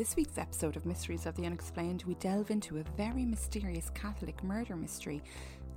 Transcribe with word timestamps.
This 0.00 0.16
week's 0.16 0.38
episode 0.38 0.76
of 0.76 0.86
Mysteries 0.86 1.26
of 1.26 1.36
the 1.36 1.44
Unexplained, 1.44 2.04
we 2.06 2.14
delve 2.14 2.50
into 2.50 2.78
a 2.78 2.84
very 2.96 3.26
mysterious 3.26 3.90
Catholic 3.90 4.42
murder 4.42 4.74
mystery. 4.74 5.22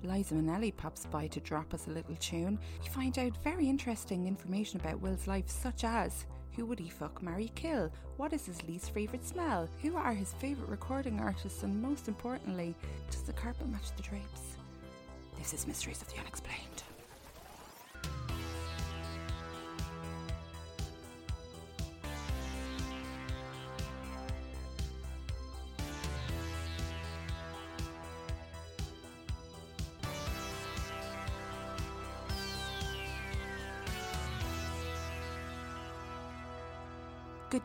Liza 0.01 0.35
Minnelli 0.35 0.73
pops 0.77 1.05
by 1.07 1.27
to 1.27 1.41
drop 1.41 1.73
us 1.73 1.87
a 1.87 1.89
little 1.89 2.15
tune. 2.15 2.57
We 2.81 2.87
find 2.87 3.19
out 3.19 3.35
very 3.43 3.67
interesting 3.67 4.25
information 4.25 4.79
about 4.79 5.01
Will's 5.01 5.27
life, 5.27 5.49
such 5.49 5.83
as 5.83 6.25
who 6.55 6.65
would 6.65 6.79
he 6.79 6.87
fuck, 6.87 7.21
marry, 7.21 7.51
kill? 7.55 7.91
What 8.15 8.31
is 8.31 8.45
his 8.45 8.63
least 8.63 8.93
favourite 8.93 9.25
smell? 9.25 9.67
Who 9.81 9.97
are 9.97 10.13
his 10.13 10.31
favourite 10.35 10.71
recording 10.71 11.19
artists? 11.19 11.63
And 11.63 11.81
most 11.81 12.07
importantly, 12.07 12.75
does 13.11 13.23
the 13.23 13.33
carpet 13.33 13.67
match 13.67 13.93
the 13.97 14.03
drapes? 14.03 14.55
This 15.37 15.53
is 15.53 15.67
Mysteries 15.67 16.01
of 16.01 16.07
the 16.13 16.21
Unexplained. 16.21 16.83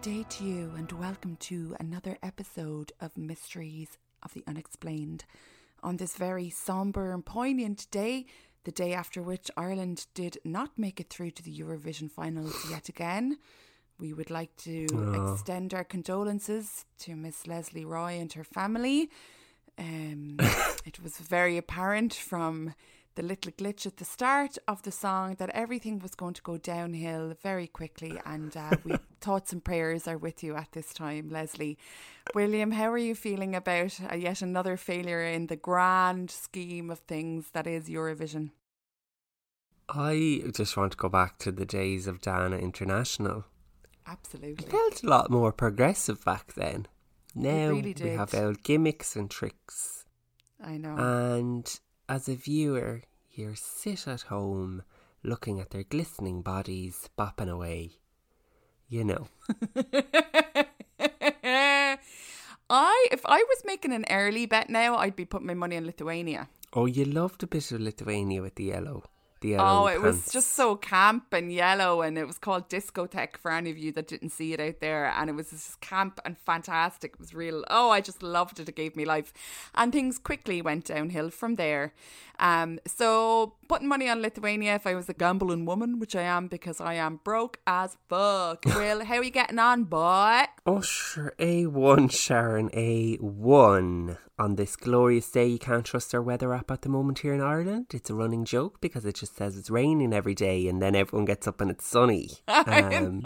Good 0.01 0.15
day 0.15 0.27
to 0.29 0.45
you, 0.45 0.73
and 0.77 0.93
welcome 0.93 1.35
to 1.41 1.75
another 1.81 2.19
episode 2.23 2.93
of 3.01 3.19
Mysteries 3.19 3.99
of 4.23 4.33
the 4.33 4.45
Unexplained. 4.47 5.25
On 5.83 5.97
this 5.97 6.17
very 6.17 6.51
sombre 6.51 7.13
and 7.13 7.27
poignant 7.27 7.91
day, 7.91 8.27
the 8.63 8.71
day 8.71 8.93
after 8.93 9.21
which 9.21 9.51
Ireland 9.57 10.07
did 10.15 10.39
not 10.45 10.79
make 10.79 11.01
it 11.01 11.11
through 11.11 11.33
to 11.33 11.43
the 11.43 11.53
Eurovision 11.53 12.09
finals 12.09 12.55
yet 12.71 12.89
again, 12.89 13.39
we 13.99 14.13
would 14.13 14.31
like 14.31 14.55
to 14.59 14.87
extend 15.33 15.75
our 15.75 15.85
condolences 15.85 16.85
to 17.01 17.17
Miss 17.17 17.49
Lesley 17.49 17.85
Roy 17.85 18.21
and 18.21 18.33
her 18.35 18.45
family. 18.45 19.11
Um, 19.79 20.37
it 20.87 21.03
was 21.03 21.19
very 21.19 21.57
apparent 21.57 22.14
from 22.14 22.75
the 23.18 23.24
little 23.24 23.51
glitch 23.51 23.84
at 23.84 23.96
the 23.96 24.05
start 24.05 24.56
of 24.68 24.80
the 24.83 24.92
song 24.92 25.34
that 25.40 25.51
everything 25.51 25.98
was 25.98 26.14
going 26.14 26.34
to 26.34 26.42
go 26.42 26.56
downhill 26.56 27.34
very 27.42 27.67
quickly, 27.67 28.12
and 28.24 28.56
uh, 28.56 28.70
we 28.84 28.95
thoughts 29.20 29.52
and 29.52 29.64
prayers 29.64 30.06
are 30.06 30.17
with 30.17 30.45
you 30.45 30.55
at 30.55 30.70
this 30.70 30.95
time, 30.95 31.28
Lesley. 31.28 31.77
William, 32.33 32.70
how 32.70 32.89
are 32.92 32.96
you 32.96 33.17
feeling 33.17 33.57
about 33.57 33.98
uh, 34.08 34.14
yet 34.14 34.40
another 34.40 34.77
failure 34.77 35.24
in 35.24 35.48
the 35.48 35.57
grand 35.57 36.30
scheme 36.30 36.90
of 36.90 37.01
things 37.01 37.46
that 37.55 37.67
is 37.67 37.89
Eurovision? 37.89 38.51
I 39.89 40.45
just 40.55 40.77
want 40.77 40.92
to 40.92 40.98
go 40.98 41.08
back 41.08 41.39
to 41.39 41.51
the 41.51 41.67
days 41.67 42.07
of 42.07 42.20
Dana 42.20 42.57
International. 42.57 43.46
Absolutely. 44.07 44.64
It 44.64 44.70
felt 44.70 45.02
a 45.02 45.08
lot 45.08 45.28
more 45.28 45.51
progressive 45.51 46.24
back 46.24 46.52
then. 46.55 46.86
Now 47.34 47.70
really 47.70 47.96
we 48.01 48.11
have 48.11 48.33
old 48.33 48.62
gimmicks 48.62 49.17
and 49.17 49.28
tricks. 49.28 50.05
I 50.64 50.77
know. 50.77 50.96
And 50.96 51.80
as 52.08 52.29
a 52.29 52.35
viewer, 52.35 53.02
you're 53.33 53.55
sit 53.55 54.08
at 54.08 54.23
home 54.23 54.83
looking 55.23 55.61
at 55.61 55.70
their 55.70 55.83
glistening 55.83 56.42
bodies 56.42 57.08
bopping 57.19 57.51
away. 57.51 57.98
You 58.89 59.05
know. 59.05 59.29
I, 62.70 63.08
if 63.13 63.24
I 63.24 63.39
was 63.39 63.63
making 63.64 63.92
an 63.92 64.05
early 64.11 64.46
bet 64.46 64.70
now, 64.70 64.96
I'd 64.96 65.17
be 65.17 65.24
putting 65.24 65.46
my 65.46 65.55
money 65.55 65.77
on 65.77 65.86
Lithuania. 65.86 66.48
Oh, 66.73 66.86
you 66.86 67.05
loved 67.05 67.42
a 67.42 67.46
bit 67.46 67.73
of 67.73 67.80
Lithuania 67.80 68.42
with 68.42 68.57
the 68.57 68.64
yellow. 68.64 69.05
The 69.41 69.51
yellow 69.51 69.85
Oh, 69.85 69.87
it 69.87 70.03
was 70.03 70.31
just 70.31 70.55
so 70.55 70.77
camp 70.77 71.33
and 71.33 71.53
yellow, 71.53 72.03
and 72.03 72.19
it 72.19 72.27
was 72.27 72.39
called 72.39 72.69
Discoteque 72.69 73.37
for 73.37 73.51
any 73.51 73.71
of 73.71 73.79
you 73.79 73.93
that 73.93 74.09
didn't 74.09 74.31
see 74.31 74.53
it 74.53 74.61
out 74.61 74.81
there. 74.81 75.07
And 75.07 75.31
it 75.31 75.35
was 75.35 75.51
just 75.51 75.81
camp 75.81 76.21
and 76.25 76.37
fantastic. 76.39 77.15
It 77.15 77.21
was 77.21 77.35
real. 77.35 77.65
Oh, 77.71 77.91
I 77.91 78.01
just 78.01 78.23
loved 78.23 78.61
it. 78.61 78.69
It 78.69 78.75
gave 78.75 78.97
me 78.97 79.05
life. 79.05 79.33
And 79.75 79.93
things 79.93 80.19
quickly 80.19 80.61
went 80.63 80.87
downhill 80.87 81.31
from 81.31 81.57
there. 81.57 81.93
Um, 82.41 82.79
so 82.87 83.55
putting 83.69 83.89
money 83.89 84.09
on 84.09 84.23
Lithuania 84.23 84.77
if 84.77 84.87
I 84.87 84.95
was 84.95 85.09
a 85.09 85.15
gambling 85.15 85.65
woman, 85.65 85.99
which 85.99 86.15
I 86.15 86.23
am 86.23 86.47
because 86.47 86.81
I 86.81 86.95
am 86.95 87.20
broke 87.25 87.59
as 87.67 87.97
fuck. 88.09 88.65
Will, 88.67 89.05
how 89.05 89.17
are 89.17 89.25
you 89.25 89.31
getting 89.31 89.59
on, 89.59 89.85
boy? 89.85 90.45
Oh, 90.65 90.81
sure. 90.81 91.35
A1, 91.39 92.13
Sharon, 92.13 92.70
A1. 92.70 94.19
On 94.41 94.55
this 94.55 94.77
glorious 94.77 95.29
day, 95.33 95.49
you 95.49 95.59
can't 95.59 95.85
trust 95.85 96.15
our 96.15 96.23
weather 96.23 96.55
app 96.55 96.70
at 96.70 96.83
the 96.83 96.89
moment 96.89 97.20
here 97.20 97.35
in 97.35 97.41
Ireland. 97.41 97.87
It's 97.93 98.09
a 98.09 98.15
running 98.15 98.45
joke 98.45 98.81
because 98.81 99.05
it 99.05 99.17
just 99.17 99.27
says 99.36 99.56
it's 99.56 99.70
raining 99.70 100.12
every 100.12 100.34
day 100.34 100.68
and 100.68 100.80
then 100.83 100.94
everyone 100.94 101.24
gets 101.24 101.46
up 101.46 101.61
and 101.61 101.70
it's 101.70 101.86
sunny. 101.86 102.30
Um, 102.48 103.22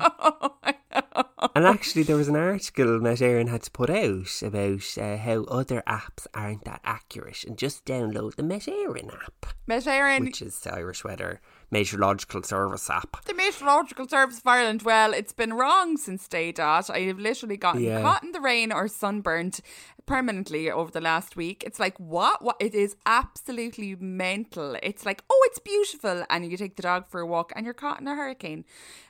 and 1.54 1.66
actually, 1.66 2.02
there 2.02 2.16
was 2.16 2.28
an 2.28 2.36
article 2.36 3.00
that 3.00 3.18
Éireann 3.18 3.48
had 3.48 3.62
to 3.62 3.70
put 3.70 3.90
out 3.90 4.42
about 4.42 4.98
uh, 4.98 5.16
how 5.16 5.44
other 5.44 5.82
apps 5.86 6.26
aren't 6.34 6.64
that 6.64 6.80
accurate 6.84 7.44
and 7.44 7.58
just 7.58 7.84
download 7.84 8.36
the 8.36 8.42
Met 8.42 8.62
Éireann 8.62 9.12
app, 9.12 9.46
Met 9.66 9.84
Éireann, 9.84 10.24
which 10.24 10.42
is 10.42 10.66
Irish 10.66 11.04
Weather 11.04 11.40
Meteorological 11.72 12.43
Service 12.43 12.88
app. 12.91 13.25
The 13.25 13.34
Meteorological 13.34 14.06
Service 14.06 14.38
of 14.38 14.47
Ireland, 14.47 14.83
well, 14.83 15.12
it's 15.15 15.33
been 15.33 15.55
wrong 15.55 15.97
since 15.97 16.28
day 16.28 16.53
dot. 16.53 16.91
I 16.91 17.00
have 17.00 17.19
literally 17.19 17.56
gotten 17.56 17.83
Yeah. 17.83 18.03
caught 18.03 18.22
in 18.22 18.33
the 18.33 18.41
rain 18.41 18.71
or 18.71 18.87
sunburnt 18.88 19.60
permanently 20.05 20.69
over 20.71 20.91
the 20.91 21.00
last 21.00 21.37
week. 21.37 21.62
It's 21.65 21.78
like, 21.81 21.97
what? 21.99 22.43
What? 22.43 22.56
It 22.61 22.75
is 22.75 22.97
absolutely 23.06 23.94
mental. 23.97 24.77
It's 24.82 25.06
like, 25.06 25.22
oh, 25.31 25.43
it's 25.49 25.61
beautiful. 25.61 26.25
And 26.28 26.50
you 26.50 26.56
take 26.56 26.77
the 26.77 26.82
dog 26.82 27.06
for 27.09 27.21
a 27.21 27.27
walk 27.27 27.53
and 27.55 27.65
you're 27.65 27.72
caught 27.72 28.00
in 28.00 28.09
a 28.09 28.15
hurricane. 28.15 28.65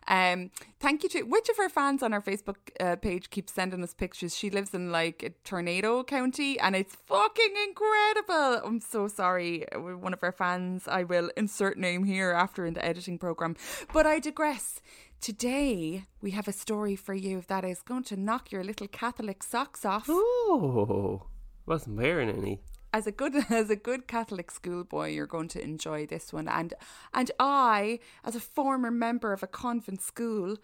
Um, 0.08 0.50
thank 0.80 1.02
you 1.02 1.08
to 1.10 1.22
which 1.22 1.48
of 1.48 1.58
our 1.58 1.68
fans 1.70 2.02
on 2.02 2.12
our 2.12 2.20
Facebook 2.20 2.56
uh, 2.78 2.96
page 2.96 3.30
keeps 3.30 3.54
sending 3.54 3.82
us 3.82 3.94
pictures. 3.94 4.36
She 4.36 4.50
lives 4.50 4.74
in 4.74 4.92
like 4.92 5.22
a 5.22 5.30
tornado 5.44 6.02
county 6.04 6.60
and 6.60 6.76
it's 6.76 6.94
fucking 7.06 7.54
incredible. 7.68 8.60
I'm 8.66 8.80
so 8.80 9.08
sorry. 9.08 9.64
One 9.74 10.12
of 10.12 10.22
our 10.22 10.32
fans, 10.32 10.86
I 10.86 11.04
will 11.04 11.30
insert 11.36 11.78
name 11.78 12.04
here 12.04 12.32
after 12.32 12.51
in 12.58 12.74
the 12.74 12.84
editing 12.84 13.18
program. 13.18 13.56
But 13.92 14.06
I 14.06 14.18
digress. 14.18 14.80
Today 15.20 16.04
we 16.20 16.32
have 16.32 16.48
a 16.48 16.52
story 16.52 16.96
for 16.96 17.14
you 17.14 17.42
that 17.46 17.64
is 17.64 17.80
going 17.80 18.04
to 18.04 18.16
knock 18.16 18.50
your 18.50 18.64
little 18.64 18.88
Catholic 18.88 19.42
socks 19.42 19.84
off. 19.84 20.06
Oh, 20.08 21.28
wasn't 21.64 21.96
wearing 21.96 22.28
any. 22.28 22.60
As 22.92 23.06
a 23.06 23.12
good 23.12 23.34
as 23.50 23.70
a 23.70 23.76
good 23.76 24.06
Catholic 24.06 24.50
schoolboy, 24.50 25.10
you're 25.10 25.26
going 25.26 25.48
to 25.48 25.62
enjoy 25.62 26.06
this 26.06 26.32
one. 26.32 26.48
And 26.48 26.74
and 27.14 27.30
I, 27.38 28.00
as 28.24 28.36
a 28.36 28.40
former 28.40 28.90
member 28.90 29.32
of 29.32 29.42
a 29.42 29.46
convent 29.46 30.02
school, 30.02 30.56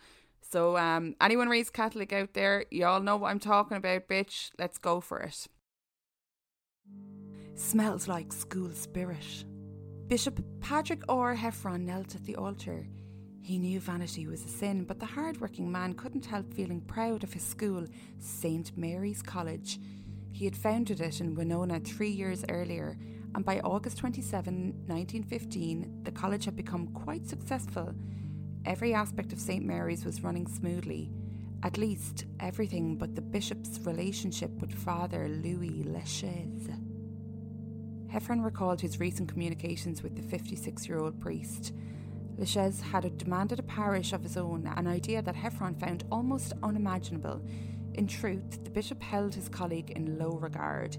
so 0.42 0.76
um 0.76 1.14
anyone 1.20 1.48
raised 1.48 1.72
Catholic 1.72 2.12
out 2.12 2.34
there, 2.34 2.64
you 2.70 2.84
all 2.84 3.00
know 3.00 3.16
what 3.16 3.30
I'm 3.30 3.40
talking 3.40 3.76
about, 3.76 4.08
bitch. 4.08 4.50
Let's 4.58 4.78
go 4.78 5.00
for 5.00 5.20
it. 5.20 5.46
Smells 7.54 8.08
like 8.08 8.32
school 8.32 8.70
spirit. 8.70 9.44
Bishop 10.08 10.42
Patrick 10.62 11.02
Orr 11.06 11.36
Heffron 11.36 11.82
knelt 11.84 12.14
at 12.14 12.24
the 12.24 12.36
altar. 12.36 12.86
He 13.42 13.58
knew 13.58 13.78
vanity 13.78 14.26
was 14.26 14.42
a 14.42 14.48
sin, 14.48 14.84
but 14.84 14.98
the 14.98 15.04
hard-working 15.04 15.70
man 15.70 15.92
couldn't 15.92 16.24
help 16.24 16.54
feeling 16.54 16.80
proud 16.80 17.24
of 17.24 17.34
his 17.34 17.42
school, 17.42 17.84
St. 18.18 18.72
Mary's 18.74 19.20
College. 19.20 19.78
He 20.32 20.46
had 20.46 20.56
founded 20.56 21.02
it 21.02 21.20
in 21.20 21.34
Winona 21.34 21.80
three 21.80 22.08
years 22.08 22.42
earlier, 22.48 22.96
and 23.34 23.44
by 23.44 23.60
August 23.60 23.98
27, 23.98 24.72
1915, 24.86 26.00
the 26.04 26.12
college 26.12 26.46
had 26.46 26.56
become 26.56 26.88
quite 26.88 27.26
successful. 27.26 27.94
every 28.64 28.94
aspect 28.94 29.34
of 29.34 29.40
St. 29.40 29.64
Mary's 29.64 30.06
was 30.06 30.22
running 30.22 30.46
smoothly. 30.46 31.10
At 31.62 31.76
least 31.76 32.24
everything 32.40 32.96
but 32.96 33.14
the 33.14 33.20
bishop's 33.20 33.78
relationship 33.80 34.50
with 34.60 34.72
Father 34.72 35.28
Louis 35.28 35.84
Lechaise. 35.84 36.87
Heffron 38.12 38.42
recalled 38.42 38.80
his 38.80 38.98
recent 38.98 39.28
communications 39.28 40.02
with 40.02 40.16
the 40.16 40.22
56 40.22 40.88
year 40.88 40.98
old 40.98 41.20
priest. 41.20 41.74
Lechaise 42.38 42.80
had 42.80 43.18
demanded 43.18 43.58
a 43.58 43.64
parish 43.64 44.12
of 44.12 44.22
his 44.22 44.36
own, 44.36 44.66
an 44.76 44.86
idea 44.86 45.20
that 45.20 45.34
Heffron 45.34 45.78
found 45.78 46.04
almost 46.10 46.52
unimaginable. 46.62 47.42
In 47.94 48.06
truth, 48.06 48.62
the 48.64 48.70
bishop 48.70 49.02
held 49.02 49.34
his 49.34 49.48
colleague 49.48 49.90
in 49.90 50.18
low 50.18 50.38
regard. 50.38 50.96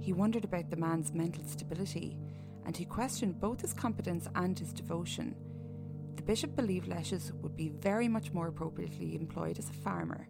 He 0.00 0.12
wondered 0.12 0.44
about 0.44 0.70
the 0.70 0.76
man's 0.76 1.12
mental 1.12 1.44
stability, 1.44 2.18
and 2.64 2.76
he 2.76 2.84
questioned 2.84 3.40
both 3.40 3.60
his 3.60 3.74
competence 3.74 4.28
and 4.34 4.58
his 4.58 4.72
devotion. 4.72 5.36
The 6.16 6.22
bishop 6.22 6.56
believed 6.56 6.88
Lechaise 6.88 7.32
would 7.42 7.54
be 7.54 7.68
very 7.68 8.08
much 8.08 8.32
more 8.32 8.48
appropriately 8.48 9.14
employed 9.14 9.58
as 9.58 9.68
a 9.68 9.74
farmer, 9.74 10.26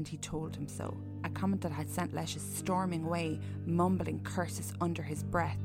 and 0.00 0.08
he 0.08 0.16
told 0.16 0.56
him 0.56 0.66
so, 0.66 0.96
a 1.24 1.28
comment 1.28 1.60
that 1.60 1.72
had 1.72 1.90
sent 1.90 2.14
Lechaise 2.14 2.40
storming 2.40 3.04
away, 3.04 3.38
mumbling 3.66 4.18
curses 4.20 4.72
under 4.80 5.02
his 5.02 5.22
breath. 5.22 5.58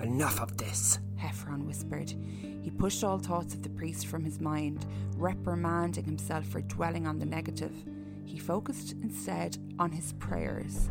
Enough 0.00 0.40
of 0.40 0.56
this. 0.56 1.00
Heffron 1.20 1.66
whispered. 1.66 2.14
He 2.62 2.70
pushed 2.70 3.02
all 3.02 3.18
thoughts 3.18 3.54
of 3.54 3.64
the 3.64 3.70
priest 3.70 4.06
from 4.06 4.22
his 4.22 4.40
mind, 4.40 4.86
reprimanding 5.16 6.04
himself 6.04 6.46
for 6.46 6.60
dwelling 6.60 7.08
on 7.08 7.18
the 7.18 7.26
negative. 7.26 7.74
He 8.24 8.38
focused 8.38 8.92
instead 9.02 9.58
on 9.80 9.90
his 9.90 10.12
prayers. 10.12 10.88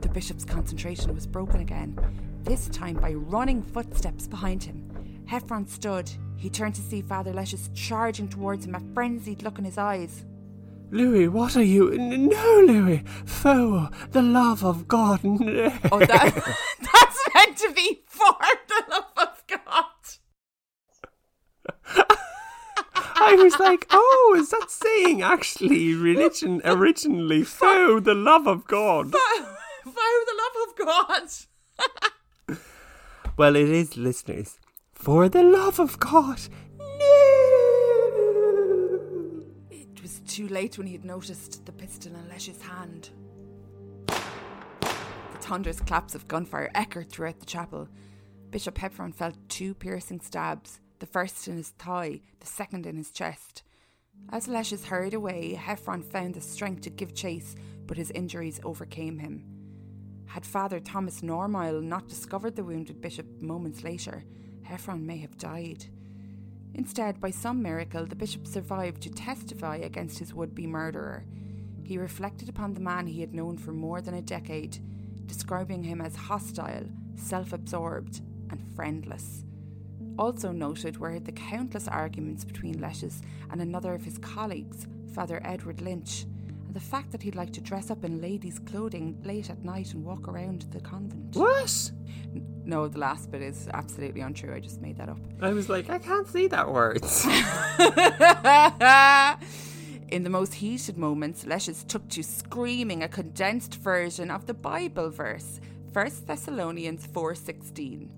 The 0.00 0.08
bishop's 0.12 0.44
concentration 0.44 1.12
was 1.12 1.26
broken 1.26 1.60
again, 1.60 1.98
this 2.44 2.68
time 2.68 2.94
by 2.94 3.14
running 3.14 3.64
footsteps 3.64 4.28
behind 4.28 4.62
him. 4.62 4.88
Heffron 5.28 5.68
stood. 5.68 6.08
He 6.40 6.48
turned 6.48 6.74
to 6.76 6.80
see 6.80 7.02
Father 7.02 7.32
Lechaise 7.34 7.68
charging 7.74 8.26
towards 8.26 8.64
him, 8.64 8.74
a 8.74 8.80
frenzied 8.94 9.42
look 9.42 9.58
in 9.58 9.64
his 9.66 9.76
eyes. 9.76 10.24
Louis, 10.90 11.28
what 11.28 11.54
are 11.54 11.62
you? 11.62 11.90
No, 11.98 12.64
Louis. 12.66 13.04
Foe, 13.26 13.90
the 14.12 14.22
love 14.22 14.64
of 14.64 14.88
God. 14.88 15.22
No. 15.22 15.70
Oh, 15.92 15.98
that, 15.98 16.34
that's 16.80 17.28
meant 17.34 17.58
to 17.58 17.72
be 17.72 18.02
for 18.06 18.34
the 18.68 18.84
love 18.90 19.12
of 19.18 19.44
God. 19.46 19.84
I 23.22 23.34
was 23.34 23.58
like, 23.58 23.86
oh, 23.90 24.34
is 24.38 24.48
that 24.48 24.70
saying 24.70 25.20
actually 25.20 25.94
religion 25.94 26.62
originally? 26.64 27.42
Foe, 27.42 28.00
the 28.00 28.14
love 28.14 28.46
of 28.46 28.66
God. 28.66 29.12
For 29.12 29.92
the 29.92 30.40
love 30.42 30.56
of 30.68 30.86
God. 30.86 32.58
Well, 33.36 33.56
it 33.56 33.70
is, 33.70 33.96
listeners. 33.96 34.58
For 35.00 35.30
the 35.30 35.42
love 35.42 35.80
of 35.80 35.98
God. 35.98 36.38
No. 36.78 36.86
It 39.70 40.02
was 40.02 40.20
too 40.26 40.46
late 40.46 40.76
when 40.76 40.86
he 40.86 40.92
had 40.92 41.06
noticed 41.06 41.64
the 41.64 41.72
pistol 41.72 42.14
in 42.14 42.28
Lesh's 42.28 42.60
hand. 42.60 43.08
The 44.08 45.38
thunderous 45.40 45.80
claps 45.80 46.14
of 46.14 46.28
gunfire 46.28 46.70
echoed 46.74 47.08
throughout 47.08 47.40
the 47.40 47.46
chapel. 47.46 47.88
Bishop 48.50 48.76
Heffron 48.76 49.14
felt 49.14 49.36
two 49.48 49.72
piercing 49.72 50.20
stabs, 50.20 50.80
the 50.98 51.06
first 51.06 51.48
in 51.48 51.56
his 51.56 51.70
thigh, 51.70 52.20
the 52.38 52.46
second 52.46 52.84
in 52.84 52.98
his 52.98 53.10
chest. 53.10 53.62
As 54.28 54.48
Lesches 54.48 54.84
hurried 54.84 55.14
away, 55.14 55.58
Heffron 55.58 56.04
found 56.04 56.34
the 56.34 56.42
strength 56.42 56.82
to 56.82 56.90
give 56.90 57.14
chase, 57.14 57.56
but 57.86 57.96
his 57.96 58.10
injuries 58.10 58.60
overcame 58.64 59.18
him. 59.18 59.46
Had 60.26 60.44
Father 60.44 60.78
Thomas 60.78 61.22
Normile 61.22 61.82
not 61.82 62.06
discovered 62.06 62.54
the 62.54 62.64
wounded 62.64 63.00
bishop 63.00 63.40
moments 63.40 63.82
later, 63.82 64.24
Heffron 64.70 65.02
may 65.02 65.18
have 65.18 65.36
died. 65.36 65.86
Instead, 66.74 67.20
by 67.20 67.30
some 67.30 67.60
miracle, 67.60 68.06
the 68.06 68.14
bishop 68.14 68.46
survived 68.46 69.02
to 69.02 69.10
testify 69.10 69.76
against 69.76 70.20
his 70.20 70.32
would 70.32 70.54
be 70.54 70.66
murderer. 70.66 71.24
He 71.82 71.98
reflected 71.98 72.48
upon 72.48 72.74
the 72.74 72.80
man 72.80 73.08
he 73.08 73.20
had 73.20 73.34
known 73.34 73.58
for 73.58 73.72
more 73.72 74.00
than 74.00 74.14
a 74.14 74.22
decade, 74.22 74.78
describing 75.26 75.82
him 75.82 76.00
as 76.00 76.14
hostile, 76.14 76.84
self 77.16 77.52
absorbed, 77.52 78.20
and 78.50 78.62
friendless. 78.76 79.44
Also 80.16 80.52
noted 80.52 80.98
were 80.98 81.18
the 81.18 81.32
countless 81.32 81.88
arguments 81.88 82.44
between 82.44 82.80
Lesches 82.80 83.22
and 83.50 83.60
another 83.60 83.94
of 83.94 84.04
his 84.04 84.18
colleagues, 84.18 84.86
Father 85.14 85.40
Edward 85.44 85.80
Lynch, 85.80 86.26
and 86.70 86.76
the 86.76 86.80
fact 86.88 87.10
that 87.10 87.20
he'd 87.20 87.34
like 87.34 87.52
to 87.54 87.60
dress 87.60 87.90
up 87.90 88.04
in 88.04 88.20
ladies' 88.20 88.60
clothing 88.60 89.18
late 89.24 89.50
at 89.50 89.64
night 89.64 89.92
and 89.92 90.04
walk 90.04 90.28
around 90.28 90.66
the 90.70 90.78
convent. 90.78 91.34
What? 91.34 91.90
N- 92.32 92.46
No, 92.64 92.86
the 92.86 93.00
last 93.00 93.32
bit 93.32 93.42
is 93.42 93.68
absolutely 93.74 94.20
untrue. 94.20 94.54
I 94.54 94.60
just 94.60 94.80
made 94.80 94.96
that 94.98 95.08
up. 95.08 95.18
I 95.42 95.52
was 95.52 95.68
like, 95.68 95.90
I 95.90 95.98
can't 95.98 96.28
see 96.28 96.46
that 96.46 96.72
words. 96.72 97.24
In 100.10 100.22
the 100.22 100.30
most 100.30 100.54
heated 100.54 100.96
moments, 100.96 101.44
Lesches 101.44 101.82
took 101.88 102.08
to 102.10 102.22
screaming 102.22 103.02
a 103.02 103.08
condensed 103.08 103.74
version 103.74 104.30
of 104.30 104.46
the 104.46 104.54
Bible 104.54 105.10
verse, 105.10 105.58
1 105.92 106.08
Thessalonians 106.26 107.04
4:16. 107.08 108.10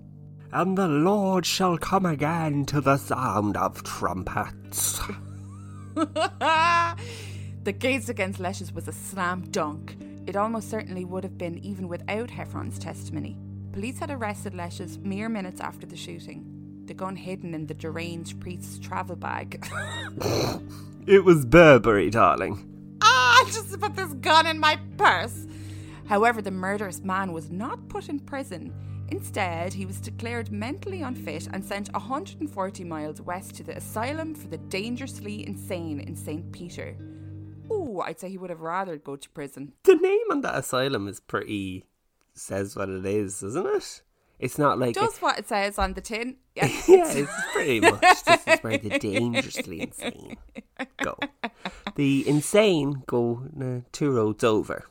and 0.51 0.77
the 0.77 0.87
Lord 0.87 1.47
shall 1.47 1.79
come 1.79 2.05
again 2.05 2.65
to 2.65 2.81
the 2.81 2.97
sound 2.97 3.57
of 3.57 3.81
trumpets. 3.83 5.01
the 7.63 7.73
case 7.73 8.09
against 8.09 8.39
Lesches 8.39 8.73
was 8.73 8.87
a 8.87 8.91
slam 8.93 9.41
dunk. 9.51 9.95
It 10.27 10.35
almost 10.35 10.69
certainly 10.69 11.05
would 11.05 11.23
have 11.23 11.37
been 11.37 11.57
even 11.59 11.87
without 11.87 12.29
Heffron's 12.29 12.79
testimony. 12.79 13.37
Police 13.71 13.99
had 13.99 14.11
arrested 14.11 14.53
Lesches 14.53 14.97
mere 14.99 15.29
minutes 15.29 15.59
after 15.59 15.85
the 15.85 15.95
shooting, 15.97 16.45
the 16.85 16.93
gun 16.93 17.15
hidden 17.15 17.53
in 17.53 17.65
the 17.65 17.73
deranged 17.73 18.39
priest's 18.39 18.79
travel 18.79 19.15
bag. 19.15 19.65
It 21.05 21.25
was 21.25 21.45
Burberry, 21.45 22.09
darling. 22.09 22.97
ah, 23.01 23.41
I 23.41 23.45
just 23.51 23.77
put 23.77 23.93
this 23.93 24.13
gun 24.13 24.47
in 24.47 24.57
my 24.57 24.79
purse. 24.97 25.47
However, 26.07 26.41
the 26.41 26.49
murderous 26.49 27.01
man 27.03 27.33
was 27.33 27.51
not 27.51 27.89
put 27.89 28.07
in 28.07 28.21
prison. 28.21 28.73
Instead, 29.09 29.73
he 29.73 29.85
was 29.85 29.99
declared 29.99 30.49
mentally 30.49 31.01
unfit 31.01 31.49
and 31.51 31.63
sent 31.63 31.91
140 31.91 32.83
miles 32.85 33.19
west 33.19 33.55
to 33.55 33.63
the 33.63 33.75
Asylum 33.75 34.33
for 34.33 34.47
the 34.47 34.57
Dangerously 34.57 35.45
Insane 35.45 35.99
in 35.99 36.15
St. 36.15 36.49
Peter. 36.53 36.95
I'd 38.01 38.19
say 38.19 38.29
he 38.29 38.37
would 38.37 38.49
have 38.49 38.61
rather 38.61 38.97
go 38.97 39.15
to 39.15 39.29
prison. 39.29 39.73
The 39.83 39.95
name 39.95 40.31
on 40.31 40.41
that 40.41 40.57
asylum 40.57 41.07
is 41.07 41.19
pretty. 41.19 41.85
says 42.33 42.75
what 42.75 42.89
it 42.89 43.05
is, 43.05 43.39
doesn't 43.41 43.65
it? 43.65 44.01
It's 44.39 44.57
not 44.57 44.79
like. 44.79 44.95
Does 44.95 45.19
what 45.19 45.39
it 45.39 45.47
says 45.47 45.77
on 45.77 45.93
the 45.93 46.01
tin. 46.01 46.37
Yeah. 46.55 46.67
yeah, 46.87 47.11
it's 47.11 47.31
pretty 47.51 47.79
much. 47.79 48.01
This 48.25 48.47
is 48.47 48.59
where 48.59 48.77
the 48.77 48.99
dangerously 48.99 49.81
insane 49.81 50.37
go. 50.97 51.17
The 51.95 52.27
insane 52.27 53.01
go 53.07 53.47
uh, 53.59 53.89
two 53.91 54.11
roads 54.11 54.43
over, 54.43 54.85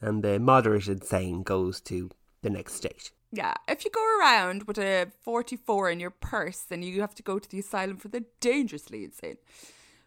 and 0.00 0.24
the 0.24 0.40
moderate 0.40 0.88
insane 0.88 1.44
goes 1.44 1.80
to 1.82 2.10
the 2.42 2.50
next 2.50 2.74
state. 2.74 3.12
Yeah, 3.30 3.54
if 3.68 3.84
you 3.84 3.90
go 3.92 4.02
around 4.18 4.64
with 4.64 4.78
a 4.78 5.12
44 5.20 5.90
in 5.90 6.00
your 6.00 6.10
purse, 6.10 6.60
then 6.60 6.82
you 6.82 7.00
have 7.02 7.14
to 7.16 7.22
go 7.22 7.38
to 7.38 7.48
the 7.48 7.58
asylum 7.60 7.98
for 7.98 8.08
the 8.08 8.24
dangerously 8.40 9.04
insane. 9.04 9.36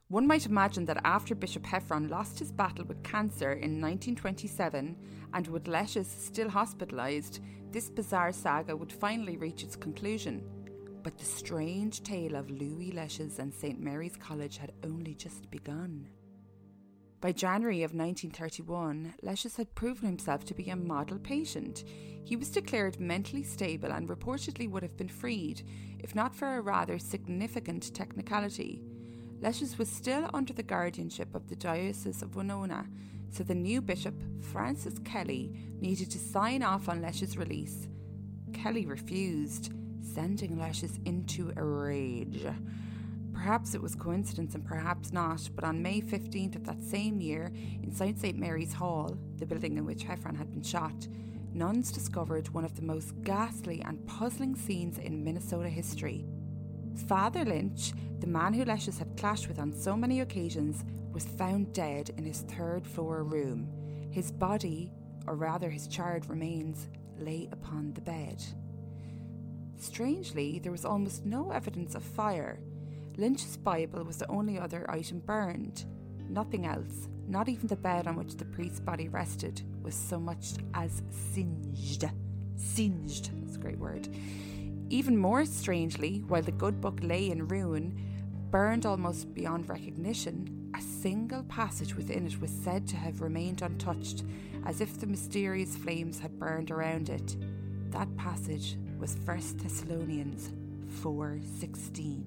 One 0.10 0.26
might 0.26 0.48
imagine 0.48 0.86
that 0.86 1.02
after 1.06 1.36
Bishop 1.36 1.64
Heffron 1.64 2.10
lost 2.10 2.40
his 2.40 2.52
battle 2.52 2.84
with 2.86 3.04
cancer 3.04 3.52
in 3.52 3.80
1927 3.80 4.98
and 5.36 5.48
with 5.48 5.68
Lesches 5.68 6.08
still 6.08 6.50
hospitalised, 6.50 7.42
this 7.72 7.92
bizarre 7.92 8.32
saga 8.32 8.76
would 8.76 8.92
finally 8.92 9.38
reach 9.38 9.62
its 9.62 9.76
conclusion. 9.76 10.44
But 11.04 11.20
the 11.20 11.26
strange 11.26 12.02
tale 12.02 12.36
of 12.36 12.50
Louis 12.50 12.92
Lesches 12.92 13.38
and 13.38 13.54
St 13.54 13.80
Mary's 13.80 14.18
College 14.18 14.58
had 14.58 14.72
only 14.84 15.14
just 15.14 15.52
begun. 15.52 16.10
By 17.22 17.32
January 17.32 17.84
of 17.84 17.94
1931, 17.94 19.14
Lesches 19.22 19.58
had 19.58 19.76
proven 19.76 20.08
himself 20.08 20.44
to 20.46 20.56
be 20.56 20.72
a 20.72 20.76
model 20.76 21.20
patient. 21.20 21.84
He 22.24 22.36
was 22.36 22.50
declared 22.50 23.00
mentally 23.00 23.44
stable 23.44 23.92
and 23.92 24.10
reportedly 24.10 24.68
would 24.72 24.82
have 24.82 24.98
been 24.98 25.08
freed, 25.08 25.62
if 26.00 26.16
not 26.16 26.34
for 26.34 26.56
a 26.56 26.62
rather 26.62 26.98
significant 26.98 27.94
technicality. 27.94 28.82
Lesches 29.42 29.78
was 29.78 29.90
still 29.90 30.30
under 30.34 30.52
the 30.52 30.64
guardianship 30.64 31.34
of 31.34 31.48
the 31.48 31.56
Diocese 31.56 32.22
of 32.22 32.36
Winona, 32.36 32.86
so 33.32 33.42
the 33.44 33.56
new 33.56 33.82
bishop, 33.82 34.16
Francis 34.42 35.00
Kelly, 35.06 35.54
needed 35.80 36.12
to 36.12 36.18
sign 36.18 36.62
off 36.62 36.90
on 36.90 37.02
Lesches' 37.02 37.38
release. 37.38 37.88
Kelly 38.52 38.86
refused, 38.86 39.72
sending 40.02 40.58
Lesches 40.58 41.00
into 41.06 41.54
a 41.56 41.64
rage. 41.64 42.46
Perhaps 43.32 43.76
it 43.76 43.82
was 43.82 43.96
coincidence 43.96 44.56
and 44.56 44.66
perhaps 44.66 45.14
not, 45.14 45.50
but 45.56 45.64
on 45.64 45.82
May 45.82 46.02
15th 46.02 46.58
of 46.58 46.66
that 46.66 46.84
same 46.84 47.22
year, 47.22 47.54
inside 47.82 48.20
St 48.20 48.38
Mary's 48.38 48.74
Hall, 48.74 49.18
the 49.38 49.46
building 49.46 49.78
in 49.78 49.86
which 49.86 50.04
Heffron 50.04 50.36
had 50.36 50.52
been 50.52 50.64
shot, 50.64 51.08
nuns 51.54 51.94
discovered 51.94 52.50
one 52.50 52.66
of 52.66 52.76
the 52.76 52.82
most 52.82 53.14
ghastly 53.22 53.82
and 53.86 54.06
puzzling 54.06 54.56
scenes 54.56 54.98
in 54.98 55.24
Minnesota 55.24 55.70
history. 55.70 56.26
Father 57.08 57.46
Lynch, 57.46 57.94
the 58.20 58.28
man 58.28 58.54
who 58.54 58.66
Lesches 58.66 59.00
had 59.00 59.18
clashed 59.18 59.48
with 59.48 59.60
on 59.60 59.74
so 59.74 59.96
many 59.96 60.22
occasions, 60.22 60.84
was 61.12 61.26
found 61.26 61.74
dead 61.74 62.12
in 62.18 62.26
his 62.26 62.42
third 62.42 62.86
floor 62.86 63.24
room. 63.24 63.68
His 64.12 64.32
body, 64.32 64.92
or 65.26 65.36
rather 65.36 65.70
his 65.70 65.88
charred 65.88 66.30
remains, 66.30 66.88
lay 67.18 67.50
upon 67.52 67.94
the 67.94 68.02
bed. 68.02 68.44
Strangely, 69.78 70.60
there 70.60 70.72
was 70.72 70.86
almost 70.86 71.26
no 71.26 71.52
evidence 71.52 71.96
of 71.96 72.04
fire. 72.04 72.60
Lynch's 73.18 73.58
Bible 73.58 74.04
was 74.04 74.18
the 74.18 74.30
only 74.30 74.60
other 74.60 74.90
item 74.90 75.20
burned. 75.20 75.86
Nothing 76.30 76.66
else, 76.66 77.08
not 77.28 77.50
even 77.50 77.68
the 77.68 77.76
bed 77.76 78.08
on 78.08 78.16
which 78.16 78.36
the 78.36 78.46
priest's 78.46 78.80
body 78.80 79.08
rested, 79.08 79.62
was 79.82 79.96
so 79.96 80.20
much 80.20 80.54
as 80.74 81.02
singed. 81.34 82.06
Singed, 82.56 83.32
that's 83.42 83.56
a 83.56 83.60
great 83.60 83.80
word. 83.80 84.10
Even 84.92 85.16
more 85.16 85.46
strangely, 85.46 86.24
while 86.28 86.42
the 86.42 86.52
good 86.52 86.82
book 86.82 87.00
lay 87.04 87.30
in 87.30 87.48
ruin, 87.48 87.96
burned 88.50 88.88
almost 88.88 89.32
beyond 89.36 89.70
recognition, 89.70 90.72
a 90.76 90.82
single 90.82 91.44
passage 91.44 91.96
within 91.96 92.26
it 92.26 92.42
was 92.42 92.50
said 92.50 92.88
to 92.88 92.96
have 92.96 93.22
remained 93.22 93.62
untouched, 93.62 94.24
as 94.66 94.82
if 94.82 95.00
the 95.00 95.06
mysterious 95.06 95.76
flames 95.76 96.20
had 96.20 96.40
burned 96.40 96.72
around 96.72 97.10
it. 97.10 97.38
That 97.92 98.16
passage 98.18 98.78
was 99.00 99.16
1 99.26 99.60
Thessalonians 99.60 100.50
4:16. 101.04 102.24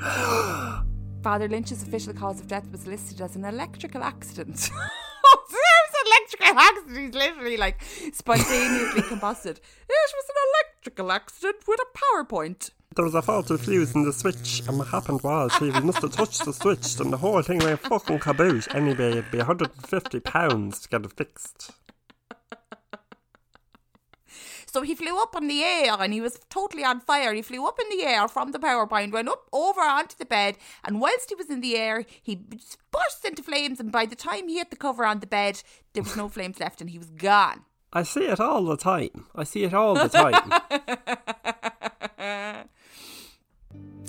Father 1.22 1.48
Lynch's 1.48 1.84
official 1.84 2.14
cause 2.14 2.40
of 2.40 2.48
death 2.48 2.68
was 2.72 2.88
listed 2.88 3.20
as 3.20 3.36
an 3.36 3.44
electrical 3.44 4.02
accident. 4.02 4.70
Electrical 6.06 6.58
accident. 6.58 6.98
He's 6.98 7.14
literally 7.14 7.56
like 7.56 7.82
spontaneously 8.12 9.02
combusted. 9.02 9.58
It 9.58 10.14
was 10.16 10.28
an 10.28 10.36
electrical 10.80 11.12
accident 11.12 11.56
with 11.68 11.78
a 11.78 11.98
PowerPoint. 11.98 12.70
There 12.96 13.04
was 13.04 13.14
a 13.14 13.20
faulty 13.20 13.58
fuse 13.58 13.94
in 13.94 14.04
the 14.04 14.14
switch, 14.14 14.62
and 14.66 14.78
what 14.78 14.88
happened 14.88 15.22
was 15.22 15.52
she 15.58 15.70
must 15.70 16.00
have 16.00 16.12
touched 16.12 16.44
the 16.46 16.54
switch, 16.54 16.98
and 16.98 17.12
the 17.12 17.18
whole 17.18 17.42
thing 17.42 17.58
went 17.58 17.80
fucking 17.80 18.18
kaboot. 18.20 18.74
Anyway, 18.74 19.10
it'd 19.10 19.30
be 19.30 19.38
150 19.38 20.20
pounds 20.20 20.80
to 20.80 20.88
get 20.88 21.04
it 21.04 21.12
fixed. 21.12 21.72
So 24.66 24.80
he 24.82 24.94
flew 24.94 25.20
up 25.20 25.36
in 25.36 25.48
the 25.48 25.62
air 25.64 25.96
and 25.98 26.12
he 26.12 26.20
was 26.20 26.38
totally 26.48 26.84
on 26.84 27.00
fire. 27.00 27.34
He 27.34 27.42
flew 27.42 27.66
up 27.66 27.80
in 27.80 27.88
the 27.90 28.04
air 28.04 28.28
from 28.28 28.52
the 28.52 28.58
PowerPoint, 28.58 29.10
went 29.12 29.28
up 29.28 29.48
over 29.52 29.80
onto 29.80 30.16
the 30.16 30.24
bed, 30.24 30.56
and 30.84 31.00
whilst 31.00 31.28
he 31.28 31.34
was 31.34 31.50
in 31.50 31.60
the 31.60 31.76
air, 31.76 32.06
he 32.22 32.36
burst 32.36 33.24
into 33.24 33.42
flames. 33.42 33.80
And 33.80 33.90
by 33.90 34.06
the 34.06 34.14
time 34.14 34.48
he 34.48 34.58
hit 34.58 34.70
the 34.70 34.76
cover 34.76 35.04
on 35.04 35.18
the 35.20 35.26
bed, 35.26 35.62
there 35.92 36.04
was 36.04 36.16
no 36.16 36.28
flames 36.28 36.60
left 36.60 36.80
and 36.80 36.88
he 36.88 36.98
was 36.98 37.10
gone. 37.10 37.64
I 37.92 38.02
see 38.04 38.26
it 38.26 38.40
all 38.40 38.64
the 38.64 38.76
time. 38.76 39.26
I 39.34 39.44
see 39.44 39.64
it 39.64 39.74
all 39.74 39.94
the 39.94 40.08
time. 40.08 40.34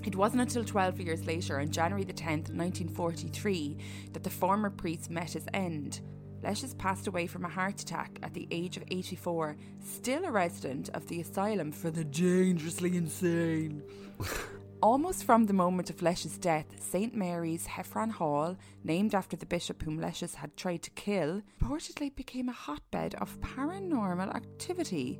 It 0.03 0.15
wasn't 0.15 0.41
until 0.41 0.65
12 0.65 0.99
years 0.99 1.25
later, 1.25 1.59
on 1.59 1.69
January 1.69 2.03
the 2.03 2.11
10th, 2.11 2.49
1943, 2.49 3.77
that 4.13 4.23
the 4.23 4.29
former 4.29 4.69
priest 4.69 5.11
met 5.11 5.31
his 5.31 5.45
end. 5.53 6.01
Lesches 6.43 6.73
passed 6.73 7.07
away 7.07 7.27
from 7.27 7.45
a 7.45 7.49
heart 7.49 7.79
attack 7.79 8.17
at 8.23 8.33
the 8.33 8.47
age 8.49 8.77
of 8.77 8.83
84, 8.89 9.55
still 9.79 10.25
a 10.25 10.31
resident 10.31 10.89
of 10.89 11.07
the 11.07 11.21
asylum 11.21 11.71
for 11.71 11.91
the 11.91 12.03
dangerously 12.03 12.97
insane. 12.97 13.83
Almost 14.81 15.23
from 15.23 15.45
the 15.45 15.53
moment 15.53 15.89
of 15.89 16.01
Lesches' 16.01 16.39
death, 16.39 16.65
St. 16.79 17.15
Mary's 17.15 17.67
Heffron 17.67 18.11
Hall, 18.11 18.57
named 18.83 19.13
after 19.13 19.37
the 19.37 19.45
bishop 19.45 19.83
whom 19.83 19.99
Lesches 19.99 20.35
had 20.35 20.57
tried 20.57 20.81
to 20.83 20.91
kill, 20.91 21.41
reportedly 21.61 22.15
became 22.15 22.49
a 22.49 22.53
hotbed 22.53 23.15
of 23.15 23.39
paranormal 23.41 24.33
activity. 24.35 25.19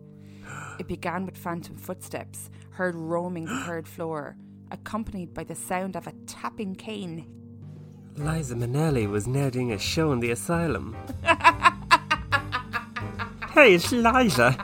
It 0.79 0.87
began 0.87 1.25
with 1.25 1.37
phantom 1.37 1.77
footsteps, 1.77 2.49
heard 2.71 2.95
roaming 2.95 3.45
the 3.45 3.63
third 3.65 3.87
floor, 3.95 4.35
accompanied 4.71 5.33
by 5.33 5.43
the 5.43 5.55
sound 5.55 5.95
of 5.95 6.07
a 6.07 6.13
tapping 6.25 6.75
cane 6.75 7.27
Liza 8.17 8.55
Minnelli 8.55 9.09
was 9.09 9.25
now 9.25 9.49
doing 9.49 9.71
a 9.71 9.79
show 9.79 10.11
in 10.11 10.19
the 10.19 10.31
asylum. 10.31 10.95
hey, 13.53 13.75
it's 13.75 13.91
Liza. 13.91 14.57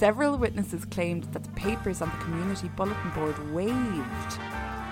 Several 0.00 0.38
witnesses 0.38 0.86
claimed 0.86 1.24
that 1.34 1.44
the 1.44 1.50
papers 1.50 2.00
on 2.00 2.08
the 2.08 2.24
community 2.24 2.68
bulletin 2.74 3.10
board 3.10 3.36
waved. 3.52 4.38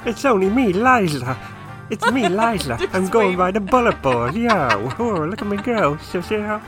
It's 0.04 0.26
only 0.26 0.50
me, 0.50 0.74
Liza. 0.74 1.34
It's 1.88 2.12
me, 2.12 2.28
Liza. 2.40 2.76
I'm 2.92 3.08
going 3.08 3.38
by 3.38 3.50
the 3.50 3.58
bullet 3.58 4.02
board. 4.02 4.34
Yeah. 4.34 4.68
Oh, 4.98 5.26
look 5.26 5.40
at 5.40 5.48
me 5.48 5.56
go. 5.56 5.96
So, 5.96 6.20
see 6.20 6.34
how. 6.34 6.58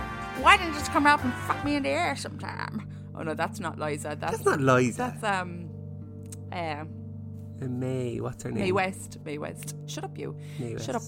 Why 0.41 0.57
didn't 0.57 0.73
you 0.73 0.79
just 0.79 0.91
come 0.91 1.07
out 1.07 1.23
and 1.23 1.35
fuck 1.35 1.63
me 1.67 1.75
in 1.75 1.83
the 1.83 1.91
air 1.91 2.17
sometime? 2.17 2.89
Oh 3.15 3.23
no, 3.23 3.35
that's 3.35 3.61
not 3.61 3.79
Liza. 3.79 4.17
That's, 4.19 4.39
That's 4.39 4.45
not 4.47 4.59
Liza. 4.63 4.97
That's 5.21 5.23
um, 5.43 5.69
uh, 6.51 6.85
Uh, 7.63 7.69
Mae, 7.69 8.21
what's 8.21 8.43
her 8.45 8.51
name? 8.51 8.65
Mae 8.65 8.73
West. 8.73 9.19
Mae 9.23 9.37
West. 9.37 9.77
Shut 9.85 10.05
up, 10.05 10.17
you. 10.17 10.35
Mae 10.59 10.79
Shut 10.79 10.95
up. 10.95 11.03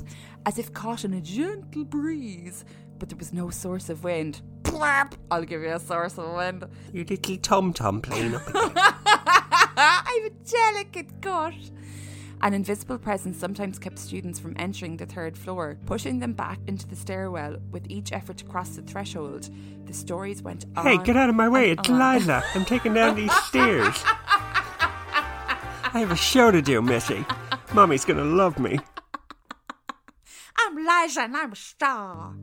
As 0.44 0.58
if 0.58 0.74
caught 0.74 1.06
in 1.06 1.14
a 1.14 1.20
gentle 1.22 1.84
breeze, 1.84 2.66
but 2.98 3.08
there 3.08 3.16
was 3.16 3.32
no 3.32 3.48
source 3.48 3.88
of 3.88 4.04
wind. 4.04 4.42
I'll 5.30 5.44
give 5.44 5.62
you 5.62 5.72
a 5.74 5.80
source 5.80 6.18
of 6.18 6.32
wind. 6.34 6.64
You 6.92 7.04
little 7.08 7.36
tom 7.38 7.72
tom 7.72 8.00
playing 8.02 8.34
up. 8.34 8.42
I'm 8.54 10.26
a 10.26 10.30
delicate 10.30 11.20
gut. 11.20 11.54
An 12.42 12.54
invisible 12.54 12.98
presence 12.98 13.38
sometimes 13.38 13.78
kept 13.78 13.98
students 13.98 14.40
from 14.40 14.54
entering 14.58 14.96
the 14.96 15.06
third 15.06 15.38
floor, 15.38 15.78
pushing 15.86 16.18
them 16.18 16.32
back 16.32 16.58
into 16.66 16.88
the 16.88 16.96
stairwell 16.96 17.56
with 17.70 17.86
each 17.88 18.12
effort 18.12 18.36
to 18.38 18.44
cross 18.44 18.70
the 18.70 18.82
threshold. 18.82 19.48
The 19.86 19.94
stories 19.94 20.42
went 20.42 20.66
on. 20.76 20.84
Hey, 20.84 20.98
get 20.98 21.16
out 21.16 21.28
of 21.28 21.36
my 21.36 21.48
way. 21.48 21.70
It's 21.70 21.88
on. 21.88 22.14
Liza. 22.14 22.42
I'm 22.54 22.64
taking 22.64 22.94
down 22.94 23.14
these 23.14 23.32
stairs. 23.44 23.94
I 25.94 26.00
have 26.00 26.10
a 26.10 26.16
show 26.16 26.50
to 26.50 26.60
do, 26.60 26.82
Missy. 26.82 27.24
Mommy's 27.74 28.04
gonna 28.04 28.24
love 28.24 28.58
me. 28.58 28.80
I'm 30.58 30.76
Liza 30.76 31.22
and 31.22 31.36
I'm 31.36 31.52
a 31.52 31.56
star. 31.56 32.34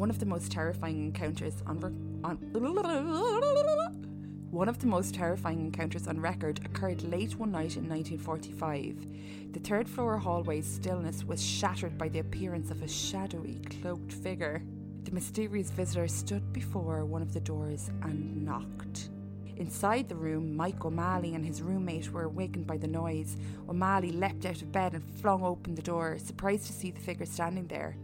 One 0.00 0.08
of 0.08 0.18
the 0.18 0.24
most 0.24 0.50
terrifying 0.50 1.04
encounters 1.04 1.62
on, 1.66 1.76
on 2.24 2.36
one 4.50 4.68
of 4.70 4.78
the 4.78 4.86
most 4.86 5.14
terrifying 5.14 5.60
encounters 5.60 6.08
on 6.08 6.18
record 6.18 6.58
occurred 6.64 7.02
late 7.02 7.36
one 7.36 7.52
night 7.52 7.76
in 7.76 7.86
1945. 7.86 9.52
The 9.52 9.60
third 9.60 9.86
floor 9.86 10.16
hallway's 10.16 10.64
stillness 10.64 11.22
was 11.22 11.44
shattered 11.44 11.98
by 11.98 12.08
the 12.08 12.20
appearance 12.20 12.70
of 12.70 12.80
a 12.80 12.88
shadowy, 12.88 13.60
cloaked 13.82 14.14
figure. 14.14 14.62
The 15.04 15.10
mysterious 15.10 15.70
visitor 15.70 16.08
stood 16.08 16.50
before 16.50 17.04
one 17.04 17.20
of 17.20 17.34
the 17.34 17.40
doors 17.40 17.90
and 18.00 18.42
knocked. 18.42 19.10
Inside 19.58 20.08
the 20.08 20.16
room, 20.16 20.56
Mike 20.56 20.82
O'Malley 20.82 21.34
and 21.34 21.44
his 21.44 21.60
roommate 21.60 22.10
were 22.10 22.24
awakened 22.24 22.66
by 22.66 22.78
the 22.78 22.88
noise. 22.88 23.36
O'Malley 23.68 24.12
leapt 24.12 24.46
out 24.46 24.62
of 24.62 24.72
bed 24.72 24.94
and 24.94 25.04
flung 25.20 25.44
open 25.44 25.74
the 25.74 25.82
door, 25.82 26.16
surprised 26.18 26.64
to 26.68 26.72
see 26.72 26.90
the 26.90 27.02
figure 27.02 27.26
standing 27.26 27.66
there. 27.66 27.98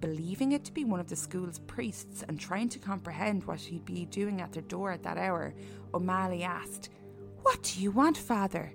Believing 0.00 0.52
it 0.52 0.64
to 0.64 0.72
be 0.72 0.84
one 0.84 0.98
of 1.00 1.08
the 1.08 1.16
school's 1.16 1.58
priests 1.60 2.24
and 2.26 2.40
trying 2.40 2.70
to 2.70 2.78
comprehend 2.78 3.44
what 3.44 3.60
he'd 3.60 3.84
be 3.84 4.06
doing 4.06 4.40
at 4.40 4.52
their 4.52 4.62
door 4.62 4.90
at 4.92 5.02
that 5.02 5.18
hour, 5.18 5.52
O'Malley 5.92 6.42
asked, 6.42 6.88
What 7.42 7.62
do 7.62 7.80
you 7.82 7.90
want, 7.90 8.16
father? 8.16 8.72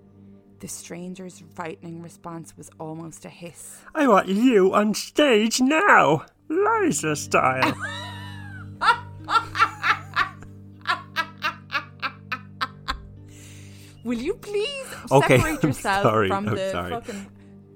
The 0.60 0.68
stranger's 0.68 1.42
frightening 1.56 2.02
response 2.04 2.56
was 2.56 2.70
almost 2.80 3.26
a 3.26 3.30
hiss. 3.30 3.82
I 3.96 4.08
want 4.08 4.28
you 4.28 4.74
on 4.74 4.94
stage 4.94 5.60
now, 5.62 6.26
Liza 6.48 7.16
style. 7.16 7.74
Will 14.04 14.20
you 14.20 14.36
please 14.36 14.86
Okay, 15.12 15.38
separate 15.40 15.64
yourself 15.64 16.04
sorry, 16.04 16.28
from 16.28 16.48
I'm 16.48 16.56
the 16.56 16.70
sorry. 16.72 16.92
fucking 16.92 17.28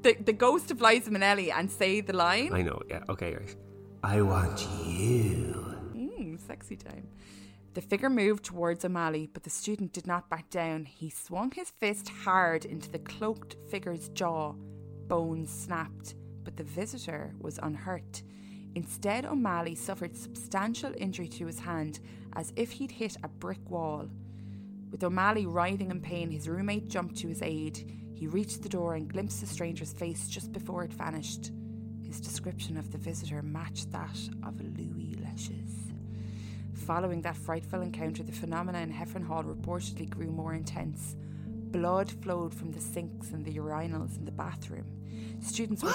the, 0.01 0.15
the 0.23 0.33
ghost 0.33 0.71
of 0.71 0.81
Liza 0.81 1.09
Minnelli 1.09 1.51
and 1.53 1.69
say 1.69 2.01
the 2.01 2.13
line? 2.13 2.53
I 2.53 2.61
know, 2.61 2.81
yeah, 2.89 3.03
okay, 3.09 3.33
guys. 3.33 3.55
I 4.03 4.21
want 4.21 4.65
you. 4.85 5.75
Mm, 5.93 6.39
sexy 6.39 6.75
time. 6.75 7.07
The 7.73 7.81
figure 7.81 8.09
moved 8.09 8.45
towards 8.45 8.83
O'Malley, 8.83 9.29
but 9.31 9.43
the 9.43 9.49
student 9.49 9.93
did 9.93 10.07
not 10.07 10.29
back 10.29 10.49
down. 10.49 10.85
He 10.85 11.09
swung 11.09 11.51
his 11.51 11.69
fist 11.69 12.09
hard 12.09 12.65
into 12.65 12.89
the 12.89 12.99
cloaked 12.99 13.57
figure's 13.69 14.09
jaw. 14.09 14.53
Bones 15.07 15.49
snapped, 15.49 16.15
but 16.43 16.57
the 16.57 16.63
visitor 16.63 17.33
was 17.39 17.59
unhurt. 17.61 18.23
Instead, 18.75 19.25
O'Malley 19.25 19.75
suffered 19.75 20.15
substantial 20.15 20.93
injury 20.97 21.27
to 21.27 21.45
his 21.45 21.59
hand, 21.59 21.99
as 22.33 22.53
if 22.55 22.71
he'd 22.71 22.91
hit 22.91 23.17
a 23.23 23.27
brick 23.27 23.69
wall. 23.69 24.07
With 24.91 25.03
O'Malley 25.03 25.45
writhing 25.45 25.91
in 25.91 26.01
pain, 26.01 26.31
his 26.31 26.47
roommate 26.47 26.87
jumped 26.87 27.17
to 27.17 27.27
his 27.27 27.41
aid. 27.41 27.98
He 28.19 28.27
reached 28.27 28.63
the 28.63 28.69
door 28.69 28.95
and 28.95 29.09
glimpsed 29.09 29.39
the 29.39 29.47
stranger's 29.47 29.93
face 29.93 30.27
just 30.27 30.51
before 30.51 30.83
it 30.83 30.91
vanished. 30.91 31.51
His 32.05 32.19
description 32.19 32.75
of 32.75 32.91
the 32.91 32.97
visitor 32.97 33.41
matched 33.41 33.93
that 33.93 34.19
of 34.43 34.59
Louis 34.59 35.15
Lesches. 35.23 35.71
Following 36.85 37.21
that 37.21 37.37
frightful 37.37 37.81
encounter, 37.81 38.21
the 38.21 38.33
phenomena 38.33 38.79
in 38.79 38.91
Heffron 38.91 39.25
Hall 39.25 39.45
reportedly 39.45 40.09
grew 40.09 40.31
more 40.31 40.53
intense. 40.53 41.15
Blood 41.71 42.11
flowed 42.21 42.53
from 42.53 42.73
the 42.73 42.81
sinks 42.81 43.31
and 43.31 43.45
the 43.45 43.53
urinals 43.53 44.17
in 44.17 44.25
the 44.25 44.33
bathroom. 44.33 44.85
Students 45.39 45.81
were 45.81 45.93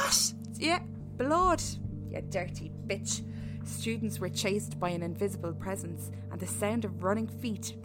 yeah, 0.54 0.80
blood. 1.18 1.62
You 2.10 2.22
dirty 2.22 2.72
bitch. 2.86 3.22
Students 3.66 4.18
were 4.18 4.30
chased 4.30 4.80
by 4.80 4.88
an 4.88 5.02
invisible 5.02 5.52
presence, 5.52 6.10
and 6.32 6.40
the 6.40 6.46
sound 6.46 6.86
of 6.86 7.04
running 7.04 7.26
feet 7.26 7.76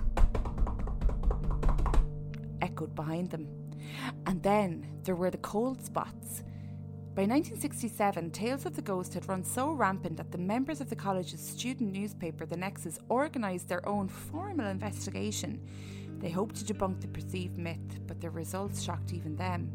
echoed 2.62 2.96
behind 2.96 3.31
them. 3.31 3.58
And 4.25 4.41
then 4.43 4.86
there 5.03 5.15
were 5.15 5.31
the 5.31 5.38
cold 5.38 5.84
spots. 5.84 6.43
By 7.15 7.24
1967, 7.24 8.31
tales 8.31 8.65
of 8.65 8.75
the 8.75 8.81
ghost 8.81 9.13
had 9.13 9.27
run 9.27 9.43
so 9.43 9.72
rampant 9.72 10.17
that 10.17 10.31
the 10.31 10.38
members 10.38 10.79
of 10.79 10.89
the 10.89 10.96
college's 10.96 11.46
student 11.46 11.91
newspaper, 11.91 12.46
The 12.46 12.55
Nexus, 12.55 13.00
organised 13.10 13.67
their 13.67 13.86
own 13.88 14.08
formal 14.08 14.67
investigation. 14.67 15.60
They 16.19 16.29
hoped 16.29 16.55
to 16.58 16.74
debunk 16.74 17.01
the 17.01 17.08
perceived 17.08 17.58
myth, 17.58 18.00
but 18.08 18.22
their 18.22 18.29
results 18.29 18.81
shocked 18.81 19.12
even 19.12 19.36
them. 19.36 19.72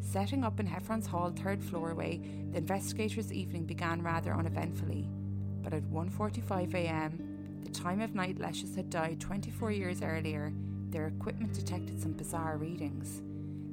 Setting 0.00 0.44
up 0.44 0.60
in 0.60 0.66
Heffron's 0.66 1.06
Hall 1.06 1.30
third 1.30 1.60
floorway, 1.60 2.52
the 2.52 2.58
investigators' 2.58 3.32
evening 3.32 3.64
began 3.64 4.02
rather 4.02 4.34
uneventfully. 4.34 5.08
But 5.62 5.72
at 5.72 5.84
1:45 5.84 6.74
a.m., 6.74 7.62
the 7.62 7.70
time 7.70 8.02
of 8.02 8.14
night 8.14 8.38
Lesches 8.38 8.76
had 8.76 8.90
died 8.90 9.20
24 9.20 9.70
years 9.70 10.02
earlier, 10.02 10.52
their 10.90 11.06
equipment 11.06 11.54
detected 11.54 12.00
some 12.00 12.12
bizarre 12.12 12.58
readings. 12.58 13.22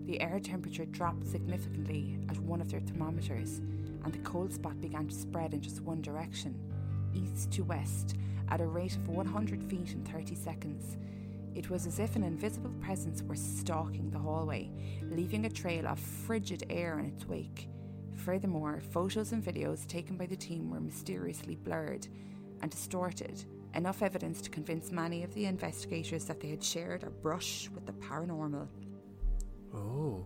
The 0.05 0.19
air 0.19 0.39
temperature 0.39 0.85
dropped 0.85 1.27
significantly 1.27 2.17
at 2.29 2.37
one 2.39 2.61
of 2.61 2.71
their 2.71 2.79
thermometers, 2.79 3.59
and 4.03 4.11
the 4.11 4.19
cold 4.19 4.51
spot 4.53 4.81
began 4.81 5.07
to 5.07 5.15
spread 5.15 5.53
in 5.53 5.61
just 5.61 5.81
one 5.81 6.01
direction, 6.01 6.59
east 7.13 7.51
to 7.51 7.63
west, 7.63 8.15
at 8.49 8.61
a 8.61 8.65
rate 8.65 8.95
of 8.95 9.07
100 9.07 9.63
feet 9.63 9.93
in 9.93 10.03
30 10.05 10.35
seconds. 10.35 10.97
It 11.53 11.69
was 11.69 11.85
as 11.85 11.99
if 11.99 12.15
an 12.15 12.23
invisible 12.23 12.73
presence 12.81 13.21
were 13.21 13.35
stalking 13.35 14.09
the 14.09 14.19
hallway, 14.19 14.71
leaving 15.09 15.45
a 15.45 15.49
trail 15.49 15.87
of 15.87 15.99
frigid 15.99 16.63
air 16.69 16.97
in 16.99 17.05
its 17.05 17.27
wake. 17.27 17.67
Furthermore, 18.15 18.81
photos 18.91 19.31
and 19.31 19.43
videos 19.43 19.85
taken 19.87 20.17
by 20.17 20.25
the 20.25 20.35
team 20.35 20.69
were 20.69 20.79
mysteriously 20.79 21.55
blurred 21.55 22.07
and 22.61 22.71
distorted, 22.71 23.43
enough 23.73 24.01
evidence 24.01 24.41
to 24.41 24.49
convince 24.49 24.91
many 24.91 25.23
of 25.23 25.33
the 25.33 25.45
investigators 25.45 26.25
that 26.25 26.39
they 26.39 26.49
had 26.49 26.63
shared 26.63 27.03
a 27.03 27.09
brush 27.09 27.69
with 27.73 27.85
the 27.85 27.93
paranormal. 27.93 28.67
Oh. 29.73 30.25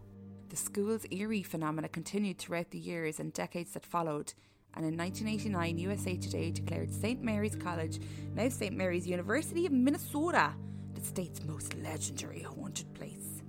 The 0.49 0.55
school's 0.55 1.05
eerie 1.11 1.43
phenomena 1.43 1.89
continued 1.89 2.37
throughout 2.37 2.71
the 2.71 2.79
years 2.79 3.19
and 3.19 3.33
decades 3.33 3.71
that 3.73 3.85
followed, 3.85 4.33
and 4.73 4.85
in 4.85 4.97
1989, 4.97 5.77
USA 5.79 6.15
Today 6.17 6.51
declared 6.51 6.93
St. 6.93 7.21
Mary's 7.21 7.55
College, 7.55 7.99
now 8.33 8.49
St. 8.49 8.75
Mary's 8.75 9.07
University 9.07 9.65
of 9.65 9.71
Minnesota, 9.71 10.53
the 10.93 11.01
state's 11.01 11.43
most 11.43 11.75
legendary 11.75 12.41
haunted 12.41 12.93
place. 12.93 13.41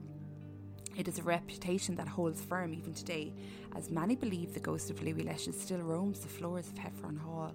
It 0.97 1.09
is 1.09 1.19
a 1.19 1.23
reputation 1.23 1.95
that 1.97 2.09
holds 2.09 2.41
firm 2.41 2.73
even 2.73 2.95
today, 2.95 3.35
as 3.75 3.91
many 3.91 4.17
believe 4.17 4.55
the 4.55 4.61
ghost 4.61 4.91
of 4.91 5.03
Louis 5.03 5.25
Lesches 5.25 5.61
still 5.61 5.81
roams 5.81 6.21
the 6.21 6.29
floors 6.29 6.69
of 6.69 6.75
Heffron 6.75 7.19
Hall, 7.19 7.53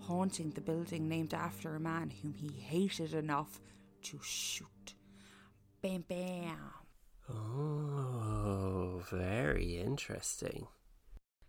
haunting 0.00 0.50
the 0.50 0.60
building 0.60 1.08
named 1.08 1.34
after 1.34 1.74
a 1.74 1.80
man 1.80 2.12
whom 2.22 2.32
he 2.32 2.48
hated 2.48 3.12
enough 3.12 3.60
to 4.02 4.20
shoot. 4.22 4.94
Bam 5.82 6.04
bam. 6.08 6.85
Oh, 7.28 9.02
very 9.10 9.76
interesting. 9.76 10.68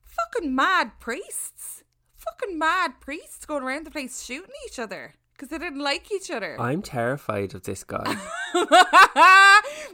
Fucking 0.04 0.56
mad 0.56 0.94
priests. 1.00 1.84
Fucking 2.16 2.58
mad 2.58 3.00
priests 3.00 3.46
going 3.46 3.64
around 3.64 3.86
the 3.86 3.92
place 3.92 4.24
shooting 4.24 4.50
each 4.66 4.80
other 4.80 5.14
because 5.34 5.50
they 5.50 5.60
didn't 5.60 5.80
like 5.80 6.12
each 6.12 6.32
other. 6.32 6.58
I'm 6.60 6.82
terrified 6.82 7.54
of 7.54 7.64
this 7.64 7.84
guy. 7.84 8.18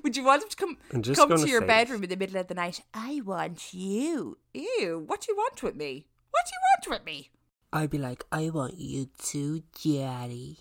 Would 0.03 0.15
you 0.15 0.23
want 0.23 0.43
him 0.43 0.49
to 0.49 0.55
come 0.55 0.77
come 1.15 1.37
to 1.37 1.47
your 1.47 1.61
bedroom 1.61 2.03
in 2.03 2.09
the 2.09 2.15
middle 2.15 2.37
of 2.37 2.47
the 2.47 2.53
night? 2.53 2.81
I 2.93 3.21
want 3.25 3.73
you. 3.73 4.37
Ew. 4.53 5.03
What 5.05 5.21
do 5.21 5.31
you 5.31 5.35
want 5.35 5.61
with 5.61 5.75
me? 5.75 6.07
What 6.31 6.45
do 6.45 6.51
you 6.53 6.91
want 6.93 6.99
with 6.99 7.05
me? 7.05 7.29
I'd 7.71 7.89
be 7.89 7.97
like, 7.97 8.23
I 8.31 8.49
want 8.49 8.77
you 8.77 9.09
too, 9.17 9.63
Daddy. 9.83 10.59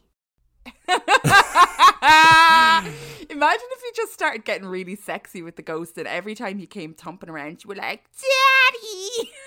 Imagine 3.31 3.69
if 3.73 3.83
you 3.83 3.92
just 3.97 4.12
started 4.12 4.45
getting 4.45 4.66
really 4.66 4.95
sexy 4.97 5.42
with 5.42 5.57
the 5.57 5.62
ghost, 5.62 5.97
and 5.99 6.07
every 6.07 6.35
time 6.35 6.59
he 6.59 6.66
came 6.66 6.95
thumping 6.95 7.31
around, 7.31 7.64
you 7.64 7.69
were 7.69 7.75
like, 7.76 8.04
"Daddy." 8.21 9.31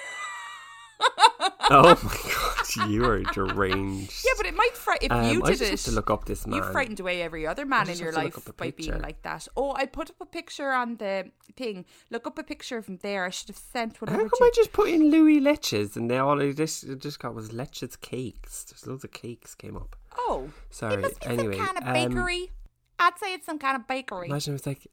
Oh 1.67 1.99
my 2.03 2.83
god, 2.85 2.89
you 2.89 3.03
are 3.05 3.21
deranged. 3.33 4.13
Yeah, 4.23 4.31
but 4.37 4.45
it 4.45 4.55
might 4.55 4.77
fright 4.77 4.99
if 5.01 5.11
Um, 5.11 5.25
you 5.25 5.41
I 5.43 5.49
did 5.49 5.57
just 5.57 5.61
it. 5.63 5.69
have 5.71 5.81
to 5.81 5.91
look 5.91 6.09
up 6.11 6.25
this 6.25 6.45
man. 6.45 6.57
You 6.57 6.63
frightened 6.71 6.99
away 6.99 7.23
every 7.23 7.45
other 7.47 7.65
man 7.65 7.89
in 7.89 7.97
your 7.97 8.11
have 8.11 8.19
to 8.19 8.21
look 8.25 8.35
life 8.47 8.57
by 8.57 8.71
being 8.71 9.01
like 9.01 9.21
that. 9.23 9.47
Oh, 9.57 9.73
I 9.75 9.87
put 9.87 10.11
up 10.11 10.17
a 10.21 10.25
picture 10.27 10.71
on 10.71 10.97
the 10.97 11.31
thing. 11.57 11.85
Look 12.11 12.27
up 12.27 12.37
a 12.37 12.43
picture 12.43 12.77
of 12.77 12.85
him 12.85 12.99
there. 13.01 13.25
I 13.25 13.29
should 13.31 13.47
have 13.49 13.57
sent 13.57 13.99
one 13.99 14.09
How 14.11 14.17
come 14.19 14.29
to 14.29 14.43
I 14.45 14.51
just 14.53 14.73
put 14.73 14.89
in 14.89 15.09
Louis 15.09 15.41
Leches 15.41 15.95
and 15.95 16.09
they 16.09 16.19
all 16.19 16.39
I 16.41 16.51
just 16.51 16.83
it 16.83 16.99
just 17.01 17.19
got 17.19 17.33
was 17.33 17.49
Leches 17.49 17.99
cakes? 17.99 18.63
There's 18.65 18.85
loads 18.85 19.03
of 19.03 19.11
cakes 19.11 19.55
came 19.55 19.75
up. 19.75 19.95
Oh, 20.17 20.49
Sorry. 20.69 20.95
it 20.95 21.01
must 21.01 21.19
be 21.21 21.27
anyway, 21.27 21.57
some 21.57 21.65
kind 21.65 21.77
of 21.77 21.87
um, 21.87 21.93
bakery. 21.93 22.51
I'd 22.99 23.17
say 23.19 23.33
it's 23.33 23.45
some 23.45 23.59
kind 23.59 23.75
of 23.75 23.87
bakery. 23.87 24.27
Imagine 24.27 24.53
it 24.53 24.55
was 24.55 24.65
like, 24.67 24.87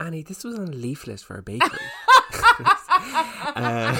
Annie, 0.00 0.22
this 0.22 0.44
was 0.44 0.58
on 0.58 0.68
a 0.68 0.72
leaflet 0.72 1.20
for 1.20 1.36
a 1.38 1.42
bakery. 1.42 1.78
uh, 3.56 3.98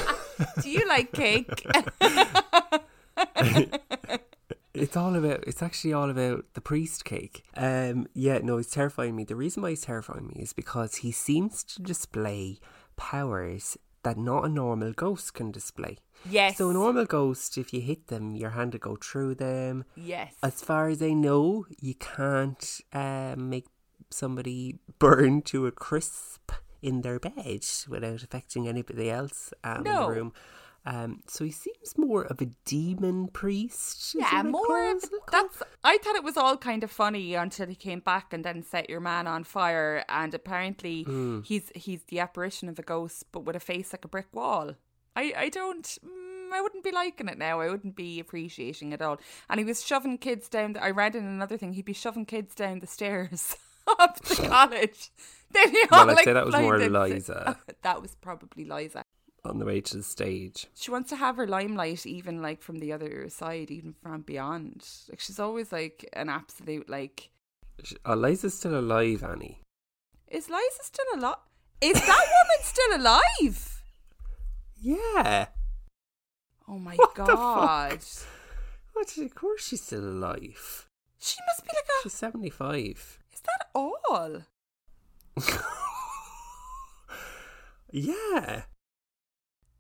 Do 0.61 0.71
you 0.71 0.89
like 0.89 1.13
cake? 1.13 1.67
it's 4.75 4.97
all 4.97 5.15
about. 5.15 5.45
It's 5.47 5.63
actually 5.63 5.93
all 5.93 6.11
about 6.11 6.47
the 6.55 6.61
priest 6.61 7.05
cake. 7.05 7.45
Um, 7.57 8.07
yeah, 8.15 8.39
no, 8.39 8.57
he's 8.57 8.71
terrifying 8.71 9.15
me. 9.17 9.25
The 9.25 9.37
reason 9.37 9.63
why 9.63 9.71
he's 9.71 9.83
terrifying 9.83 10.27
me 10.29 10.43
is 10.43 10.53
because 10.53 10.97
he 10.97 11.13
seems 11.13 11.63
to 11.65 11.83
display 11.83 12.59
powers 12.97 13.77
that 14.05 14.17
not 14.17 14.45
a 14.45 14.49
normal 14.49 14.93
ghost 14.93 15.35
can 15.35 15.51
display. 15.51 15.99
yes. 16.29 16.57
So 16.59 16.71
a 16.71 16.73
normal 16.73 17.05
ghost, 17.07 17.59
if 17.59 17.75
you 17.75 17.81
hit 17.81 18.07
them, 18.09 18.35
your 18.37 18.51
hand 18.51 18.73
will 18.73 18.81
go 18.81 18.97
through 18.97 19.35
them. 19.37 19.85
yes. 19.97 20.35
As 20.43 20.63
far 20.63 20.89
as 20.89 21.03
I 21.03 21.13
know, 21.13 21.67
you 21.81 21.95
can't 21.95 22.81
uh, 22.93 23.35
make 23.37 23.67
somebody 24.11 24.79
burn 24.99 25.43
to 25.43 25.67
a 25.67 25.73
crisp 25.73 26.53
in 26.83 27.01
their 27.01 27.19
bed 27.19 27.65
without 27.89 28.23
affecting 28.23 28.69
anybody 28.69 29.11
else 29.11 29.53
um, 29.65 29.79
in 29.79 29.85
No. 29.85 30.07
the 30.07 30.13
room. 30.15 30.33
Um, 30.87 31.21
so 31.27 31.45
he 31.45 31.51
seems 31.51 31.97
more 31.97 32.25
of 32.27 32.41
a 32.43 32.47
demon 32.67 33.29
priest. 33.29 34.15
yeah, 34.19 34.43
more. 34.43 34.61
Of, 34.63 35.01
calls- 35.01 35.05
it 35.05 35.11
calls- 35.11 35.23
that's. 35.59 35.63
I 35.83 35.97
thought 35.99 36.17
it 36.17 36.25
was 36.25 36.37
all 36.37 36.57
kind 36.59 36.85
of 36.85 36.91
funny 36.91 37.35
until 37.35 37.67
he 37.69 37.75
came 37.75 38.01
back 38.01 38.33
and 38.33 38.45
then 38.45 38.63
set 38.63 38.91
your 38.91 39.01
man 39.01 39.27
on 39.27 39.45
fire. 39.45 40.05
And 40.09 40.35
apparently, 40.35 41.05
Hmm. 41.05 41.41
he's 41.43 41.71
he's 41.75 42.03
the 42.05 42.21
apparition 42.21 42.69
of 42.69 42.79
a 42.79 42.83
ghost, 42.83 43.25
but 43.33 43.45
with 43.45 43.57
a 43.57 43.61
face 43.61 43.93
like 43.93 44.05
a 44.05 44.09
brick 44.09 44.29
wall. 44.33 44.75
I 45.17 45.33
I 45.37 45.49
don't. 45.49 45.85
Mm, 46.05 46.53
I 46.53 46.61
wouldn't 46.61 46.85
be 46.85 46.93
liking 46.93 47.29
it 47.29 47.39
now. 47.39 47.61
I 47.61 47.71
wouldn't 47.71 47.97
be 47.97 48.21
appreciating 48.21 48.93
it 48.93 49.01
at 49.01 49.03
all. 49.07 49.19
And 49.49 49.59
he 49.59 49.65
was 49.65 49.85
shoving 49.85 50.19
kids 50.19 50.49
down. 50.49 50.75
The, 50.75 50.85
I 50.85 50.91
read 50.91 51.17
in 51.17 51.25
another 51.25 51.57
thing 51.57 51.73
he'd 51.73 51.85
be 51.87 51.93
shoving 51.95 52.27
kids 52.27 52.55
down 52.55 52.81
the 52.81 52.87
stairs 52.87 53.57
up 53.99 54.21
to 54.27 54.35
college. 54.49 55.11
Then 55.51 55.71
he 55.71 55.79
all 55.91 56.01
Well, 56.01 56.11
I'd 56.11 56.17
like 56.17 56.25
say 56.25 56.33
that 56.35 56.45
was 56.47 56.55
more. 56.57 56.79
Liza. 56.79 57.59
that 57.83 58.03
was 58.03 58.15
probably 58.17 58.65
Liza. 58.67 59.03
On 59.45 59.59
the 59.59 59.65
way 59.65 59.81
to 59.81 59.97
the 59.99 60.03
stage. 60.03 60.67
She 60.75 60.91
wants 60.91 61.11
to 61.11 61.17
have 61.17 61.37
her 61.37 61.47
limelight 61.47 62.07
even 62.07 62.41
like 62.43 62.63
from 62.63 62.79
the 62.79 62.93
other 62.93 63.29
side, 63.29 63.71
even 63.71 63.95
from 64.03 64.23
beyond. 64.23 64.87
Like 65.09 65.21
she's 65.21 65.39
always 65.39 65.73
like 65.73 66.09
an 66.13 66.29
absolute 66.29 66.89
like 66.89 67.31
Sh- 67.83 67.95
Oh, 68.05 68.15
Liza's 68.15 68.55
still 68.55 68.79
alive, 68.79 69.23
Annie. 69.25 69.61
Is 70.29 70.49
Liza 70.49 70.83
still 70.83 71.05
alive? 71.17 71.37
Is 71.81 71.95
that 71.95 72.07
woman 72.07 72.63
still 72.63 72.97
alive? 72.97 73.83
Yeah. 74.81 75.47
Oh 76.69 76.79
my 76.79 76.95
What 76.95 77.15
god. 77.15 78.01
What? 78.93 79.17
Of 79.19 79.35
course 79.35 79.67
she's 79.67 79.83
still 79.83 80.05
alive. 80.05 80.89
She 81.19 81.37
must 81.49 81.65
be 81.65 81.71
like 81.75 81.85
a 81.85 82.03
She's 82.03 82.13
75. 82.13 83.19
Is 83.33 83.41
that 83.41 83.69
all? 83.75 84.43
yeah. 87.91 88.63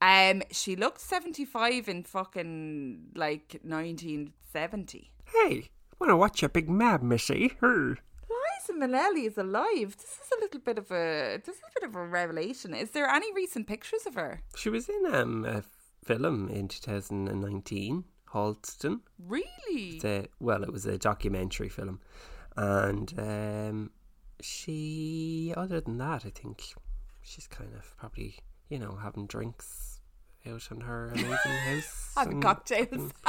Um 0.05 0.43
she 0.51 0.77
looked 0.77 1.01
75 1.01 1.88
in 1.88 2.03
fucking 2.03 3.12
like 3.14 3.61
1970. 3.62 5.11
Hey, 5.33 5.71
wanna 5.99 6.17
watch 6.17 6.43
a 6.43 6.49
big 6.49 6.69
mad, 6.69 7.03
missy? 7.03 7.55
Her. 7.61 7.97
Liza 8.29 8.73
Minnelli 8.73 9.27
is 9.27 9.38
alive. 9.38 9.97
This 9.97 10.19
is 10.23 10.31
a 10.37 10.40
little 10.40 10.61
bit 10.61 10.79
of 10.79 10.90
a 10.90 11.40
this 11.45 11.57
is 11.57 11.62
a 11.62 11.81
bit 11.81 11.88
of 11.88 11.97
a 11.97 12.07
revelation. 12.07 12.75
Is 12.75 12.90
there 12.90 13.09
any 13.09 13.33
recent 13.33 13.67
pictures 13.67 14.07
of 14.07 14.14
her? 14.14 14.43
She 14.57 14.69
was 14.69 14.88
in 14.88 15.14
um, 15.14 15.45
a 15.47 15.62
film 16.05 16.49
in 16.49 16.69
2019, 16.69 18.05
Halston. 18.33 19.01
Really? 19.19 20.01
A, 20.05 20.27
well, 20.38 20.62
it 20.62 20.73
was 20.73 20.87
a 20.87 20.99
documentary 20.99 21.69
film. 21.69 22.01
And 22.57 23.12
um, 23.19 23.90
she, 24.40 25.53
other 25.57 25.81
than 25.81 25.99
that, 25.99 26.25
I 26.25 26.31
think 26.31 26.62
she's 27.23 27.47
kind 27.47 27.71
of 27.75 27.97
probably, 27.97 28.37
you 28.69 28.79
know, 28.79 28.99
having 29.03 29.27
drinks 29.27 29.94
out 30.51 30.69
on 30.71 30.81
her 30.83 31.09
amazing 31.09 31.29
house. 31.37 32.13
Having 32.17 32.33
and- 32.35 32.43
cocktails. 32.43 33.13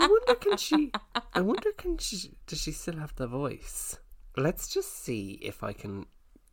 I 0.00 0.06
wonder 0.06 0.34
can 0.36 0.56
she? 0.56 0.92
I 1.34 1.40
wonder 1.40 1.72
can 1.76 1.98
she? 1.98 2.32
Does 2.46 2.60
she 2.62 2.72
still 2.72 2.96
have 2.98 3.14
the 3.16 3.26
voice? 3.26 3.98
Let's 4.36 4.68
just 4.68 5.02
see 5.04 5.38
if 5.42 5.62
I 5.64 5.72
can. 5.72 6.06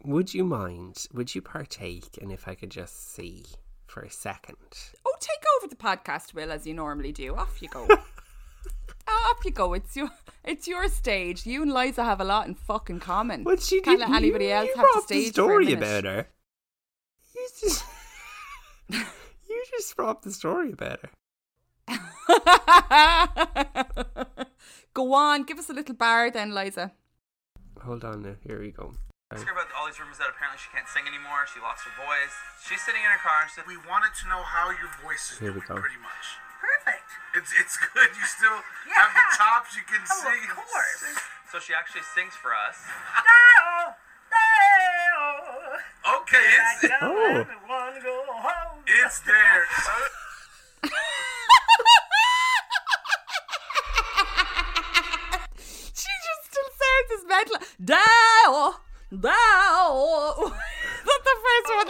Would 0.04 0.34
you 0.34 0.44
mind? 0.44 1.06
Would 1.13 1.34
you 1.36 1.41
partake? 1.41 2.18
And 2.22 2.32
if 2.32 2.48
I 2.48 2.56
could 2.56 2.72
just 2.72 3.13
see 3.13 3.46
for 3.88 4.02
a 4.02 4.10
second. 4.10 4.58
Oh, 5.06 5.15
take 5.20 5.44
over 5.58 5.68
the 5.68 5.76
podcast, 5.76 6.34
Will, 6.34 6.52
as 6.52 6.65
you 6.68 6.74
normally 6.74 7.12
do. 7.12 7.36
Off 7.36 7.62
you 7.62 7.70
go. 7.70 7.88
Off 9.08 9.46
you 9.46 9.52
go. 9.52 9.74
It's 9.74 9.96
your 9.96 10.10
it's 10.44 10.68
your 10.68 10.88
stage. 10.89 11.46
You 11.46 11.62
and 11.62 11.72
Liza 11.74 12.04
have 12.04 12.20
a 12.20 12.26
lot 12.26 12.48
in 12.48 12.56
fucking 12.56 13.00
common. 13.00 13.44
But 13.44 13.62
she 13.62 13.80
Can't 13.82 14.00
let 14.00 14.10
anybody 14.10 14.46
you, 14.46 14.52
else 14.52 14.70
you 14.76 14.82
have 14.82 14.88
the 14.96 15.02
stage 15.02 15.34
story 15.34 15.65
for 15.68 15.72
a 15.72 15.76
minute. 15.76 16.00
about 16.00 16.04
her. 16.06 16.28
You 18.93 19.00
just- 19.00 19.12
You 19.50 19.63
just 19.71 19.95
brought 19.95 20.10
up 20.10 20.21
the 20.24 20.32
story 20.32 20.71
about 20.71 21.00
her. 21.02 21.10
Go 24.93 25.13
on, 25.13 25.43
give 25.43 25.60
us 25.60 25.69
a 25.69 25.74
little 25.74 25.95
bar 25.95 26.32
then, 26.32 26.54
Liza. 26.56 26.91
Hold 27.84 28.04
on 28.06 28.21
now. 28.24 28.36
Here 28.41 28.60
we 28.60 28.71
go. 28.71 28.93
Ask 29.32 29.43
her 29.45 29.52
about 29.52 29.67
all 29.78 29.86
these 29.86 30.00
rumors 30.00 30.17
that 30.24 30.30
apparently 30.32 30.58
she 30.62 30.69
can't 30.71 30.88
sing 30.88 31.04
anymore. 31.06 31.43
She 31.52 31.60
lost 31.60 31.84
her 31.84 31.91
voice. 32.00 32.32
She's 32.63 32.80
sitting 32.82 33.04
in 33.04 33.10
her 33.12 33.19
car 33.19 33.43
and 33.43 33.50
she 33.52 33.60
said, 33.60 33.67
We 33.67 33.76
wanted 33.84 34.15
to 34.24 34.26
know 34.32 34.39
how 34.41 34.71
your 34.71 34.88
voice 35.04 35.36
is 35.36 35.38
Here 35.43 35.52
we 35.52 35.60
go. 35.65 35.76
pretty 35.76 36.00
much. 36.00 36.26
Perfect. 36.63 37.06
It's 37.36 37.52
it's 37.60 37.76
good. 37.91 38.10
You 38.15 38.26
still 38.26 38.56
have 38.95 39.12
the 39.13 39.19
Yeah. 39.26 39.36
chops. 39.38 39.76
You 39.76 39.84
can 39.86 40.02
Oh, 40.02 40.24
sing. 40.24 40.41
of 40.50 40.56
course. 40.56 41.04
So 41.52 41.60
she 41.60 41.76
actually 41.76 42.08
sings 42.15 42.34
for 42.39 42.56
us. 42.56 42.80
Dale, 43.19 43.93
Dale, 44.32 46.24
Okay, 46.24 46.48
it's 46.82 46.93
Oh. 47.04 47.43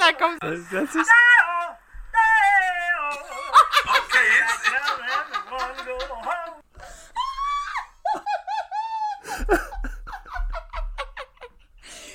That 0.06 0.20
comes. 0.20 0.40
That's, 0.42 0.70
that's 0.70 0.94
just, 0.94 1.10
Dale, 1.10 1.78
Dale, 2.14 3.18
okay, 3.98 4.28
it's 4.42 4.62
I 4.66 4.78
don't 5.34 5.52
wanna 5.52 5.84
go 5.86 5.98
home. 6.16 6.62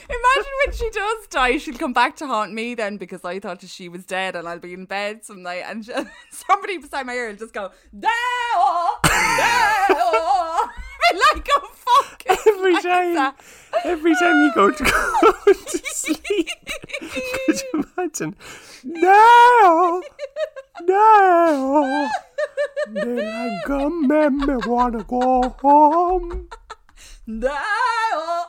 Imagine 0.08 0.52
when 0.66 0.74
she 0.74 0.90
does 0.90 1.26
die, 1.28 1.58
she'll 1.58 1.76
come 1.78 1.92
back 1.92 2.16
to 2.16 2.26
haunt 2.26 2.52
me 2.52 2.74
then 2.74 2.96
because 2.96 3.24
I 3.24 3.38
thought 3.38 3.62
she 3.62 3.88
was 3.88 4.04
dead 4.04 4.34
and 4.34 4.48
I'll 4.48 4.58
be 4.58 4.72
in 4.74 4.84
bed 4.86 5.24
some 5.24 5.42
night 5.42 5.62
and 5.66 5.84
she- 5.84 5.92
somebody 6.30 6.78
beside 6.78 7.06
my 7.06 7.14
ear 7.14 7.28
will 7.28 7.36
just 7.36 7.54
go, 7.54 7.70
Dow, 7.96 8.96
Dow. 9.04 10.68
like 11.34 11.48
a 11.48 11.60
fucking 11.60 11.69
every 12.46 12.80
time, 12.82 13.32
every 13.84 14.14
time 14.14 14.40
you 14.42 14.52
go 14.54 14.70
to 14.70 14.84
go 14.84 15.52
to 15.52 15.78
sleep, 15.84 16.48
could 17.00 17.60
you 17.60 17.84
imagine? 17.96 18.36
No, 18.84 20.02
no. 20.82 22.08
Then 22.92 23.18
I 23.20 23.60
come 23.66 24.10
and 24.10 24.36
me 24.38 24.54
wanna 24.66 25.04
go 25.04 25.54
home. 25.60 26.48
Now. 27.26 28.46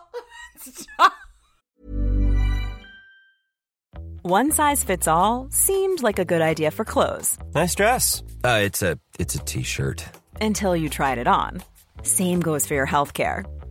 Stop. 0.59 1.13
One 4.23 4.51
size 4.51 4.83
fits 4.83 5.07
all 5.07 5.47
seemed 5.49 6.03
like 6.03 6.19
a 6.19 6.25
good 6.25 6.41
idea 6.41 6.69
for 6.71 6.85
clothes 6.85 7.37
Nice 7.55 7.73
dress. 7.75 8.21
Uh, 8.43 8.59
it's 8.63 8.81
a 8.83 8.99
it's 9.19 9.33
a 9.35 9.39
t-shirt. 9.39 10.05
until 10.39 10.75
you 10.75 10.89
tried 10.89 11.17
it 11.17 11.27
on. 11.27 11.63
Same 12.03 12.39
goes 12.39 12.65
for 12.67 12.73
your 12.75 12.87
healthcare. 12.87 13.43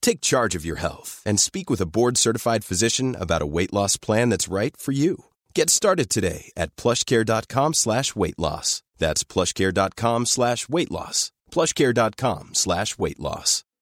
Take 0.00 0.20
charge 0.22 0.54
of 0.54 0.64
your 0.64 0.76
health 0.76 1.22
and 1.26 1.38
speak 1.38 1.68
with 1.68 1.80
a 1.82 1.86
board-certified 1.86 2.64
physician 2.64 3.14
about 3.20 3.42
a 3.42 3.46
weight 3.46 3.72
loss 3.72 3.96
plan 3.98 4.30
that's 4.30 4.48
right 4.48 4.74
for 4.76 4.92
you. 4.92 5.26
Get 5.54 5.68
started 5.70 6.08
today 6.08 6.50
at 6.56 6.74
plushcare.com 6.76 7.74
slash 7.74 8.16
weight 8.16 8.38
loss. 8.38 8.82
That's 8.96 9.22
plushcare.com 9.24 10.26
slash 10.26 10.68
weight 10.68 10.90
loss. 10.90 11.30
plushcare.com 11.52 12.54
slash 12.54 12.96
weight 12.98 13.20
loss. 13.20 13.64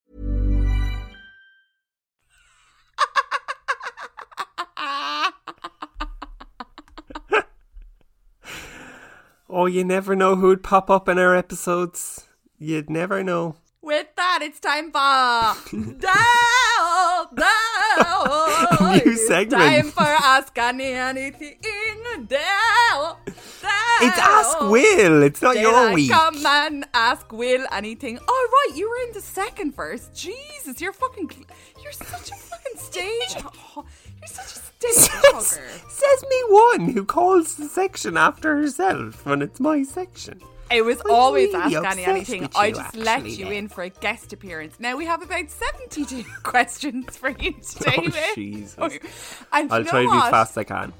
Oh, 9.49 9.65
you 9.65 9.83
never 9.85 10.15
know 10.15 10.35
who'd 10.35 10.61
pop 10.61 10.89
up 10.89 11.07
in 11.07 11.17
our 11.17 11.33
episodes. 11.35 12.27
You'd 12.59 12.89
never 12.89 13.23
know. 13.23 13.55
That, 14.37 14.45
it's 14.45 14.59
time 14.59 14.91
for 14.91 14.99
Dow, 15.99 17.27
Dow. 17.35 18.77
New 18.93 19.11
It's 19.11 19.25
segment. 19.27 19.61
Time 19.63 19.89
for 19.89 20.03
Ask 20.03 20.55
Annie 20.59 20.91
Anything. 20.93 21.55
Dow, 22.27 22.27
Dow. 22.27 23.17
It's 24.01 24.19
Ask 24.19 24.59
Will. 24.61 25.23
It's 25.23 25.41
not 25.41 25.55
Did 25.55 25.63
your 25.63 25.73
I 25.75 25.93
week. 25.93 26.11
Come 26.11 26.45
and 26.45 26.85
ask 26.93 27.31
Will 27.31 27.65
anything. 27.71 28.19
Oh, 28.27 28.49
right, 28.67 28.77
you 28.77 28.87
were 28.87 29.07
in 29.07 29.13
the 29.13 29.21
second 29.21 29.75
verse. 29.75 30.09
Jesus, 30.13 30.79
you're 30.79 30.93
fucking. 30.93 31.31
You're 31.81 31.91
such 31.93 32.29
a 32.29 32.35
fucking 32.35 32.77
stage. 32.77 33.41
ho- 33.43 33.85
You're 34.19 34.27
such 34.27 34.55
a 34.55 34.59
stage 34.59 35.09
hugger. 35.13 35.67
Says 35.89 36.25
me 36.29 36.43
one 36.49 36.89
who 36.89 37.05
calls 37.05 37.55
the 37.55 37.65
section 37.67 38.17
after 38.17 38.55
herself 38.57 39.25
when 39.25 39.41
it's 39.41 39.59
my 39.59 39.81
section. 39.81 40.39
It 40.69 40.83
was 40.83 41.01
always 41.09 41.53
really 41.53 41.75
Ask 41.75 41.85
Annie 41.85 42.05
anything. 42.05 42.49
I 42.55 42.71
just 42.71 42.95
let 42.95 43.25
you 43.25 43.45
then. 43.45 43.53
in 43.53 43.67
for 43.69 43.83
a 43.83 43.89
guest 43.89 44.33
appearance. 44.33 44.79
Now 44.79 44.97
we 44.97 45.05
have 45.05 45.21
about 45.21 45.49
72 45.49 46.23
questions 46.43 47.15
for 47.15 47.29
you 47.29 47.53
oh, 47.57 47.61
today. 47.61 47.95
Oh. 47.97 48.33
Jesus. 48.35 48.99
And 49.53 49.71
I'll 49.71 49.83
try 49.85 50.03
to 50.03 50.11
be 50.11 50.17
as 50.17 50.29
fast 50.29 50.51
as 50.51 50.57
I 50.57 50.63
can. 50.63 50.93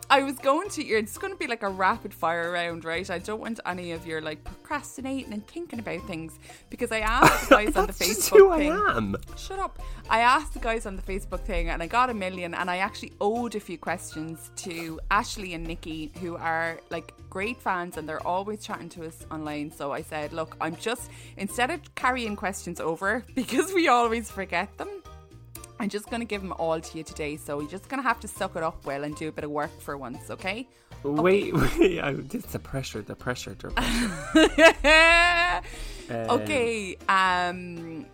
I 0.10 0.22
was 0.22 0.38
going 0.38 0.68
to. 0.70 0.84
It's 0.84 1.18
going 1.18 1.32
to 1.32 1.38
be 1.38 1.46
like 1.46 1.62
a 1.62 1.68
rapid 1.68 2.12
fire 2.12 2.50
round, 2.50 2.84
right? 2.84 3.08
I 3.08 3.18
don't 3.18 3.40
want 3.40 3.60
any 3.64 3.92
of 3.92 4.06
your 4.06 4.20
like 4.20 4.42
procrastinating 4.44 5.32
and 5.32 5.46
thinking 5.46 5.78
about 5.78 6.06
things 6.06 6.38
because 6.70 6.90
I 6.90 7.00
asked 7.00 7.48
the 7.48 7.56
guys 7.56 7.76
on 7.76 7.86
the 7.86 7.92
Facebook 7.92 8.36
who 8.36 8.50
I 8.50 8.58
thing. 8.58 8.72
am. 8.72 9.16
Shut 9.36 9.58
up. 9.58 9.80
I 10.10 10.20
asked 10.20 10.54
the 10.54 10.60
guys 10.60 10.86
on 10.86 10.96
the 10.96 11.02
Facebook 11.02 11.40
thing 11.40 11.68
and 11.68 11.82
I 11.82 11.86
got 11.86 12.10
a 12.10 12.14
million 12.14 12.54
and 12.54 12.70
I 12.70 12.78
actually 12.78 13.12
owed 13.20 13.54
a 13.54 13.60
few 13.60 13.78
questions 13.78 14.50
to 14.56 15.00
Ashley 15.10 15.54
and 15.54 15.64
Nikki 15.64 16.12
who 16.20 16.36
are 16.36 16.80
like 16.90 17.14
great 17.32 17.58
fans 17.58 17.96
and 17.96 18.06
they're 18.06 18.26
always 18.26 18.62
chatting 18.62 18.90
to 18.90 19.06
us 19.06 19.24
online. 19.30 19.70
So 19.72 19.90
I 19.90 20.02
said, 20.02 20.34
look, 20.34 20.54
I'm 20.60 20.76
just 20.76 21.10
instead 21.38 21.70
of 21.70 21.80
carrying 21.94 22.36
questions 22.36 22.78
over 22.78 23.24
because 23.34 23.72
we 23.72 23.88
always 23.88 24.30
forget 24.30 24.76
them. 24.76 24.90
I'm 25.80 25.88
just 25.88 26.10
going 26.10 26.20
to 26.20 26.26
give 26.26 26.42
them 26.42 26.52
all 26.58 26.78
to 26.78 26.98
you 26.98 27.02
today. 27.02 27.38
So 27.38 27.60
you're 27.60 27.70
just 27.70 27.88
going 27.88 28.02
to 28.02 28.06
have 28.06 28.20
to 28.20 28.28
suck 28.28 28.54
it 28.54 28.62
up 28.62 28.84
well 28.84 29.02
and 29.02 29.16
do 29.16 29.28
a 29.28 29.32
bit 29.32 29.44
of 29.44 29.50
work 29.50 29.80
for 29.80 29.96
once, 29.96 30.30
okay? 30.30 30.68
Wait, 31.04 31.54
wait. 31.54 32.00
I, 32.06 32.12
this 32.12 32.44
the 32.44 32.58
pressure, 32.58 33.00
the 33.00 33.16
pressure, 33.16 33.54
the 33.54 33.70
pressure. 33.70 35.62
Um, 36.10 36.40
okay. 36.40 36.96
Um, 37.08 38.04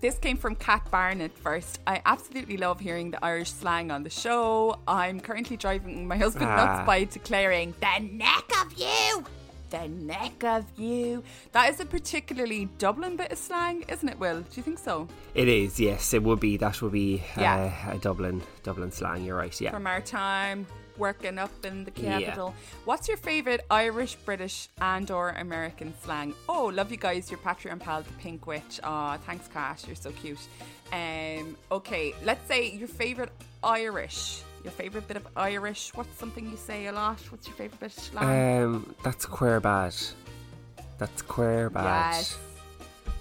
this 0.00 0.16
came 0.18 0.36
from 0.36 0.54
Kat 0.54 0.88
Barnett 0.90 1.36
first. 1.38 1.80
I 1.86 2.00
absolutely 2.06 2.56
love 2.56 2.78
hearing 2.80 3.10
the 3.10 3.24
Irish 3.24 3.50
slang 3.52 3.90
on 3.90 4.02
the 4.04 4.10
show. 4.10 4.78
I'm 4.86 5.20
currently 5.20 5.56
driving 5.56 6.06
my 6.06 6.16
husband 6.16 6.46
Ah. 6.50 6.56
nuts 6.56 6.86
by 6.86 7.04
declaring 7.04 7.74
the 7.80 7.98
neck 8.12 8.44
of 8.62 8.72
you. 8.78 9.24
The 9.70 9.86
neck 9.88 10.44
of 10.44 10.64
you. 10.78 11.22
That 11.52 11.68
is 11.70 11.78
a 11.80 11.84
particularly 11.84 12.70
Dublin 12.78 13.16
bit 13.16 13.32
of 13.32 13.38
slang, 13.38 13.84
isn't 13.88 14.08
it, 14.08 14.18
Will? 14.18 14.40
Do 14.40 14.48
you 14.54 14.62
think 14.62 14.78
so? 14.78 15.08
It 15.34 15.46
is, 15.46 15.78
yes. 15.78 16.14
It 16.14 16.22
would 16.22 16.40
be. 16.40 16.56
That 16.56 16.80
would 16.80 16.92
be 16.92 17.22
Yeah. 17.36 17.70
uh, 17.88 17.96
a 17.96 17.98
Dublin, 17.98 18.40
Dublin 18.62 18.90
slang. 18.92 19.24
You're 19.24 19.36
right. 19.36 19.60
Yeah. 19.60 19.70
From 19.72 19.86
our 19.86 20.00
time 20.00 20.66
working 20.98 21.38
up 21.38 21.64
in 21.64 21.84
the 21.84 21.92
Yeah. 21.96 22.20
capital. 22.20 22.54
What's 22.84 23.08
your 23.08 23.16
favourite 23.16 23.60
Irish, 23.70 24.16
British, 24.16 24.68
and 24.80 25.10
or 25.10 25.30
American 25.30 25.94
slang? 26.02 26.34
Oh, 26.48 26.66
love 26.66 26.90
you 26.90 26.96
guys. 26.96 27.30
Your 27.30 27.38
Patreon 27.40 27.78
pal, 27.80 28.02
the 28.02 28.12
Pink 28.14 28.46
Witch. 28.46 28.80
Aw, 28.82 29.16
thanks, 29.18 29.48
Cash. 29.48 29.86
You're 29.86 29.96
so 29.96 30.10
cute. 30.12 30.38
Um, 30.92 31.56
okay, 31.70 32.14
let's 32.24 32.46
say 32.48 32.70
your 32.70 32.88
favourite 32.88 33.30
Irish. 33.62 34.42
Your 34.64 34.72
favourite 34.72 35.06
bit 35.06 35.16
of 35.16 35.26
Irish. 35.36 35.92
What's 35.94 36.16
something 36.18 36.50
you 36.50 36.56
say 36.56 36.86
a 36.86 36.92
lot? 36.92 37.20
What's 37.30 37.46
your 37.46 37.56
favourite 37.56 37.80
bit 37.80 37.96
of 37.96 38.02
slang? 38.02 38.62
Um, 38.64 38.94
that's 39.04 39.24
queer 39.24 39.60
bad. 39.60 39.94
That's 40.98 41.22
queer 41.22 41.70
bad. 41.70 42.14
Yes. 42.16 42.36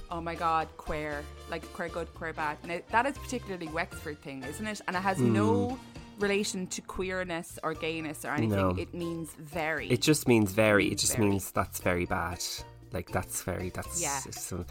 Oh 0.10 0.22
my 0.22 0.36
god, 0.36 0.68
queer. 0.78 1.22
Like 1.52 1.72
queer 1.74 1.90
good, 1.90 2.12
queer 2.16 2.34
bad. 2.34 2.58
Now 2.66 2.80
that 2.92 3.06
is 3.06 3.18
particularly 3.18 3.68
Wexford 3.68 4.20
thing, 4.22 4.42
isn't 4.44 4.66
it? 4.66 4.82
And 4.88 4.96
it 4.96 5.02
has 5.02 5.18
Mm. 5.18 5.32
no 5.32 5.80
relation 6.20 6.68
to 6.68 6.82
queerness 6.82 7.60
or 7.64 7.74
gayness 7.74 8.26
or 8.26 8.30
anything. 8.30 8.58
No. 8.58 8.70
It 8.70 8.94
means 8.94 9.34
very. 9.40 9.90
It 9.90 10.02
just 10.02 10.28
means 10.28 10.52
very. 10.52 10.88
It 10.88 10.98
just 10.98 11.16
Very. 11.16 11.30
means 11.30 11.52
that's 11.52 11.80
very 11.80 12.06
bad. 12.06 12.44
Like 12.92 13.10
that's 13.10 13.44
very. 13.44 13.70
That's 13.70 14.02
Yeah. 14.02 14.20
So, 14.32 14.66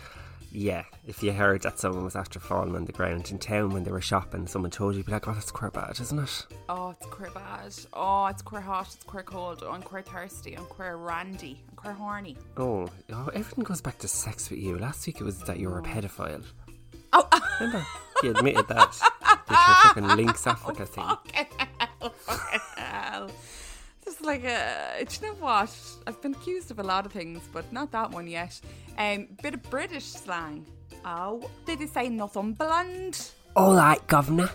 yeah. 0.50 0.84
If 1.06 1.22
you 1.22 1.32
heard 1.32 1.62
that 1.62 1.78
someone 1.78 2.04
was 2.04 2.16
after 2.16 2.40
falling 2.40 2.74
on 2.74 2.84
the 2.84 2.92
ground 2.92 3.30
in 3.30 3.38
town 3.38 3.70
when 3.70 3.84
they 3.84 3.90
were 3.90 4.00
shopping, 4.00 4.46
someone 4.46 4.70
told 4.70 4.94
you, 4.94 4.98
you'd 4.98 5.06
be 5.06 5.12
like, 5.12 5.28
"Oh, 5.28 5.34
that's 5.34 5.50
queer 5.50 5.70
bad, 5.70 5.98
isn't 6.00 6.18
it?" 6.18 6.46
Oh, 6.68 6.90
it's 6.90 7.06
queer 7.06 7.30
bad. 7.30 7.74
Oh, 7.92 8.26
it's 8.26 8.42
queer 8.42 8.62
hot. 8.62 8.86
It's 8.94 9.04
queer 9.04 9.22
cold. 9.22 9.62
Oh, 9.64 9.72
I'm 9.72 9.82
queer 9.82 10.02
thirsty. 10.02 10.54
I'm 10.54 10.64
queer 10.64 10.96
randy. 10.96 11.62
I'm 11.70 11.76
queer 11.76 11.94
horny. 11.94 12.36
Oh, 12.56 12.88
oh, 13.12 13.28
everything 13.34 13.64
goes 13.64 13.80
back 13.80 13.98
to 13.98 14.08
sex 14.08 14.50
with 14.50 14.60
you. 14.60 14.78
Last 14.78 15.06
week 15.06 15.20
it 15.20 15.24
was 15.24 15.40
that 15.40 15.58
you 15.58 15.68
were 15.68 15.78
a 15.78 15.82
mm. 15.82 15.92
pedophile. 15.92 16.44
Oh, 17.12 17.28
Remember? 17.60 17.86
He 18.22 18.28
admitted 18.28 18.68
that. 18.68 18.88
With 19.48 19.58
your 19.58 19.74
fucking 19.82 20.08
Lynx 20.16 20.46
Africa 20.46 20.86
thing. 20.86 21.04
fucking 21.04 21.46
hell. 21.78 22.10
Fucking 22.10 22.60
hell. 22.76 23.30
Just 24.04 24.20
like 24.22 24.44
a. 24.44 25.04
Do 25.04 25.14
you 25.20 25.26
know 25.32 25.34
what? 25.38 25.76
I've 26.06 26.20
been 26.22 26.34
accused 26.34 26.70
of 26.70 26.78
a 26.78 26.82
lot 26.82 27.06
of 27.06 27.12
things, 27.12 27.42
but 27.52 27.70
not 27.72 27.90
that 27.92 28.10
one 28.10 28.26
yet. 28.26 28.58
Um, 28.98 29.28
bit 29.42 29.54
of 29.54 29.62
British 29.70 30.04
slang. 30.04 30.64
Oh, 31.04 31.48
did 31.66 31.78
they 31.80 31.86
say 31.86 32.08
Northumberland? 32.08 33.30
All 33.54 33.74
right, 33.74 34.04
governor. 34.06 34.50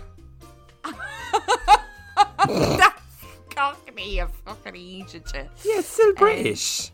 That's 2.48 3.02
cockney, 3.50 4.18
you 4.18 4.28
fucking 4.46 4.76
idiot. 4.76 5.30
Yeah, 5.64 5.80
it's 5.80 5.88
still 5.88 6.10
Um, 6.10 6.16
British. 6.16 6.92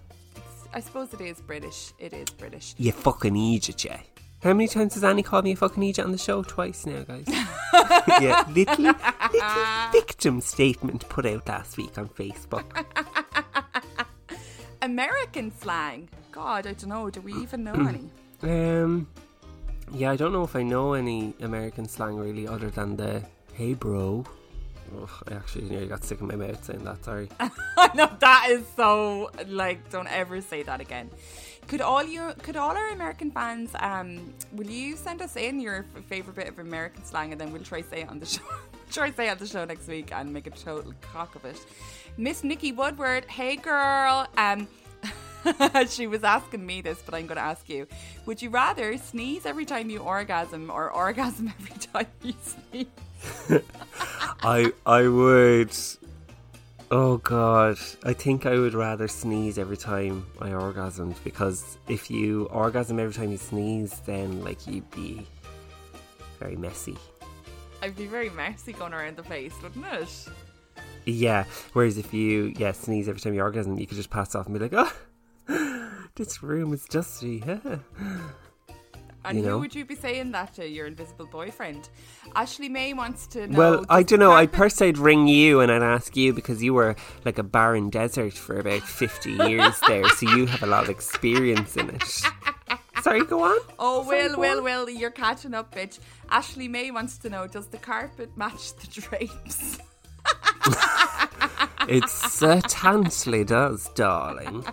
I 0.74 0.80
suppose 0.80 1.14
it 1.14 1.22
is 1.22 1.42
British. 1.42 1.94
It 1.98 2.14
is 2.14 2.30
British. 2.32 2.76
You 2.78 2.92
fucking 2.92 3.36
idiot, 3.36 3.84
yeah. 3.86 4.00
How 4.44 4.54
many 4.54 4.68
times 4.68 4.94
has 4.94 5.04
Annie 5.04 5.24
called 5.24 5.46
me 5.46 5.54
a 5.54 5.56
fucking 5.56 5.82
idiot 5.82 6.06
on 6.06 6.12
the 6.12 6.18
show? 6.18 6.44
Twice 6.44 6.86
now, 6.86 7.02
guys. 7.02 7.26
yeah, 8.22 8.46
little, 8.50 8.84
little 8.84 9.92
victim 9.92 10.42
statement 10.42 11.08
put 11.10 11.26
out 11.26 11.48
last 11.48 11.78
week 11.78 11.98
on 11.98 12.08
Facebook. 12.10 12.66
American 14.82 15.52
slang. 15.60 16.08
God, 16.32 16.68
I 16.68 16.74
don't 16.74 16.90
know. 16.90 17.10
Do 17.10 17.22
we 17.22 17.34
even 17.34 17.64
know 17.64 17.74
any? 17.74 18.10
Um, 18.44 19.08
yeah, 19.92 20.12
I 20.12 20.16
don't 20.16 20.32
know 20.32 20.44
if 20.44 20.56
I 20.56 20.62
know 20.62 20.94
any 20.94 21.34
American 21.40 21.88
slang 21.88 22.18
really, 22.18 22.48
other 22.48 22.70
than 22.70 22.96
the 22.96 23.24
"Hey, 23.54 23.74
bro." 23.74 24.24
Ugh, 24.96 25.10
I 25.28 25.34
actually 25.34 25.72
nearly 25.72 25.88
got 25.88 26.04
sick 26.04 26.22
in 26.22 26.28
my 26.28 26.36
mouth 26.36 26.64
saying 26.64 26.84
that. 26.84 27.04
Sorry. 27.04 27.30
no, 27.96 28.08
that 28.20 28.48
is 28.52 28.64
so 28.76 29.32
like. 29.48 29.90
Don't 29.90 30.06
ever 30.06 30.40
say 30.42 30.62
that 30.62 30.82
again. 30.82 31.10
Could 31.68 31.82
all 31.82 32.04
you, 32.04 32.34
could 32.44 32.56
all 32.56 32.76
our 32.78 32.90
American 32.92 33.30
fans, 33.30 33.72
um, 33.80 34.34
will 34.54 34.68
you 34.68 34.96
send 34.96 35.22
us 35.22 35.36
in 35.36 35.60
your 35.60 35.84
favorite 36.08 36.36
bit 36.36 36.48
of 36.48 36.60
American 36.60 37.04
slang, 37.04 37.34
and 37.34 37.42
then 37.42 37.52
we'll 37.52 37.62
try 37.64 37.82
say 37.82 38.02
it 38.02 38.10
on 38.10 38.20
the 38.20 38.26
show. 38.26 38.42
try 38.92 39.12
say 39.12 39.28
it 39.28 39.32
on 39.32 39.38
the 39.38 39.46
show 39.46 39.66
next 39.66 39.88
week 39.88 40.14
and 40.14 40.32
make 40.32 40.48
a 40.48 40.52
total 40.52 40.94
cock 41.02 41.36
of 41.36 41.44
it. 41.44 41.60
Miss 42.18 42.44
Nikki 42.44 42.72
Woodward, 42.72 43.26
hey 43.26 43.58
girl. 43.58 44.28
Um, 44.38 44.70
she 45.90 46.08
was 46.08 46.24
asking 46.24 46.66
me 46.66 46.82
this, 46.82 47.02
but 47.06 47.14
I'm 47.14 47.28
going 47.28 47.38
to 47.38 47.44
ask 47.44 47.68
you: 47.68 47.86
Would 48.26 48.42
you 48.42 48.50
rather 48.50 48.98
sneeze 48.98 49.46
every 49.46 49.66
time 49.66 49.90
you 49.90 50.00
orgasm, 50.00 50.72
or 50.72 50.90
orgasm 51.04 51.54
every 51.60 51.78
time 51.80 52.08
you 52.24 52.34
sneeze? 52.42 53.62
I 54.42 54.72
I 54.86 55.08
would. 55.08 55.76
Oh 56.90 57.18
god, 57.18 57.78
I 58.06 58.14
think 58.14 58.46
I 58.46 58.58
would 58.58 58.74
rather 58.74 59.10
sneeze 59.10 59.58
every 59.58 59.76
time 59.76 60.26
I 60.40 60.50
orgasmed 60.50 61.22
because 61.26 61.78
if 61.90 62.10
you 62.10 62.46
orgasm 62.46 62.98
every 62.98 63.14
time 63.14 63.30
you 63.30 63.38
sneeze, 63.38 64.00
then 64.06 64.42
like 64.42 64.66
you'd 64.66 64.90
be 64.92 65.28
very 66.40 66.56
messy. 66.56 66.98
I'd 67.82 67.98
be 67.98 68.06
very 68.06 68.30
messy 68.30 68.72
going 68.72 68.94
around 68.94 69.18
the 69.18 69.24
place, 69.24 69.54
wouldn't 69.62 69.86
it? 69.86 70.28
Yeah. 71.06 71.44
Whereas 71.74 71.98
if 71.98 72.14
you 72.14 72.54
yeah 72.58 72.72
sneeze 72.72 73.10
every 73.10 73.20
time 73.20 73.34
you 73.34 73.42
orgasm, 73.42 73.78
you 73.78 73.86
could 73.86 73.98
just 73.98 74.10
pass 74.10 74.34
off 74.34 74.46
and 74.46 74.58
be 74.58 74.70
like, 74.70 74.74
oh, 75.48 75.92
this 76.16 76.42
room 76.42 76.72
is 76.74 76.86
dusty. 76.86 77.44
Yeah. 77.46 77.80
And 79.28 79.38
You 79.38 79.44
who 79.44 79.50
know? 79.52 79.58
would 79.60 79.76
you 79.76 79.86
be 79.86 79.96
saying 79.96 80.32
that 80.32 80.54
to? 80.56 80.68
Your 80.68 80.88
invisible 80.88 81.26
boyfriend? 81.28 81.90
Ashley 82.36 82.70
May 82.70 82.94
wants 82.94 83.28
to 83.28 83.48
know. 83.48 83.58
Well, 83.58 83.86
I 83.90 84.04
don't 84.04 84.20
know. 84.20 84.32
I 84.32 84.46
carpet- 84.46 84.58
first 84.58 84.82
I'd 84.82 84.98
ring 84.98 85.28
you 85.28 85.60
and 85.60 85.72
I'd 85.72 85.82
ask 85.84 86.16
you 86.16 86.34
because 86.34 86.64
you 86.64 86.74
were 86.74 86.96
like 87.26 87.38
a 87.38 87.44
barren 87.44 87.90
desert 87.90 88.34
for 88.34 88.60
about 88.60 88.82
fifty 88.82 89.32
years 89.48 89.80
there, 89.88 90.08
so 90.10 90.30
you 90.30 90.46
have 90.48 90.64
a 90.64 90.68
lot 90.68 90.84
of 90.86 90.90
experience 90.90 91.76
in 91.78 91.90
it. 91.90 92.04
Sorry, 93.04 93.24
go 93.24 93.44
on. 93.44 93.58
Oh, 93.80 94.04
Sorry, 94.04 94.28
Will, 94.30 94.40
Will, 94.40 94.58
on. 94.58 94.64
Will, 94.64 94.90
you're 94.90 95.12
catching 95.12 95.54
up, 95.54 95.74
bitch. 95.74 96.00
Ashley 96.30 96.68
May 96.68 96.92
wants 96.92 97.18
to 97.20 97.30
know: 97.30 97.48
Does 97.48 97.68
the 97.68 97.78
carpet 97.78 98.36
match 98.38 98.74
the 98.76 98.88
drapes? 99.02 99.78
It 101.90 102.10
certainly 102.10 103.46
does, 103.46 103.88
darling. 103.96 104.66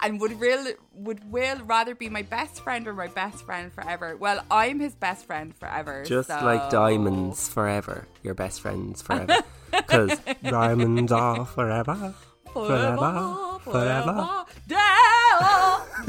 And 0.00 0.20
would 0.20 0.38
Will 0.38 0.66
would 0.94 1.30
Will 1.30 1.58
rather 1.64 1.94
be 1.94 2.08
my 2.08 2.22
best 2.22 2.60
friend 2.62 2.86
or 2.86 2.92
my 2.94 3.08
best 3.08 3.44
friend 3.44 3.72
forever? 3.72 4.16
Well, 4.16 4.44
I'm 4.50 4.78
his 4.80 4.94
best 4.94 5.26
friend 5.26 5.54
forever. 5.56 6.04
Just 6.04 6.28
so- 6.28 6.44
like 6.44 6.70
diamonds 6.70 7.48
forever, 7.48 8.06
your 8.22 8.34
best 8.34 8.60
friends 8.60 9.02
forever. 9.02 9.36
Because 9.70 10.18
diamonds 10.42 11.12
are 11.12 11.44
forever, 11.44 12.14
forever, 12.54 13.58
forever. 13.62 14.44
Down, 14.66 15.82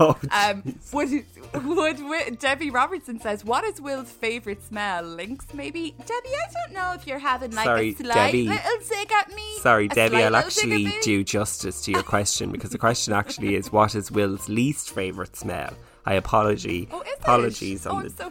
Oh, 0.00 0.16
Um, 0.30 0.78
would, 0.92 1.24
would, 1.54 2.38
Debbie 2.38 2.70
Robertson 2.70 3.20
says, 3.20 3.44
"What 3.44 3.64
is 3.64 3.80
Will's 3.80 4.10
favorite 4.10 4.64
smell? 4.64 5.02
Lynx, 5.02 5.46
maybe." 5.54 5.94
Debbie, 5.98 6.28
I 6.28 6.52
don't 6.52 6.72
know 6.72 6.92
if 6.94 7.06
you're 7.06 7.18
having 7.18 7.52
like 7.52 7.64
Sorry, 7.64 7.88
a 7.90 7.96
slight 7.96 8.14
Debbie. 8.14 8.48
little 8.48 8.80
zig 8.82 9.12
at 9.12 9.34
me. 9.34 9.58
Sorry, 9.60 9.86
A 9.86 9.88
Debbie, 9.88 10.22
I'll 10.22 10.32
little 10.32 10.50
zig 10.50 10.64
at 10.64 10.86
actually 10.86 11.00
do 11.02 11.24
justice 11.24 11.82
to 11.82 11.92
your 11.92 12.02
question 12.02 12.50
because 12.52 12.70
the 12.70 12.78
question 12.78 13.12
actually 13.12 13.54
is 13.54 13.72
what 13.72 13.94
is 13.94 14.10
Will's 14.10 14.48
least 14.48 14.90
favourite 14.90 15.36
smell? 15.36 15.72
I 16.06 16.14
apology. 16.14 16.88
Oh, 16.90 17.02
is 17.02 17.08
it? 17.08 17.18
apologies 17.20 17.86
oh, 17.86 17.90
on 17.90 17.96
I'm 17.98 18.08
the 18.08 18.10
so 18.10 18.30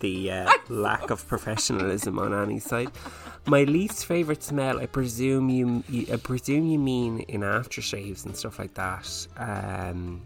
the 0.00 0.30
uh, 0.30 0.52
lack 0.68 1.10
of 1.10 1.26
professionalism 1.26 2.18
on 2.18 2.32
Annie's 2.32 2.64
side. 2.64 2.90
My 3.46 3.62
least 3.62 4.06
favourite 4.06 4.42
smell, 4.42 4.80
I 4.80 4.86
presume 4.86 5.48
you, 5.48 5.84
you, 5.88 6.06
I 6.12 6.16
presume 6.16 6.66
you 6.66 6.78
mean 6.78 7.20
in 7.20 7.42
aftershaves 7.42 8.24
and 8.24 8.36
stuff 8.36 8.58
like 8.58 8.74
that. 8.74 9.26
Um, 9.36 10.22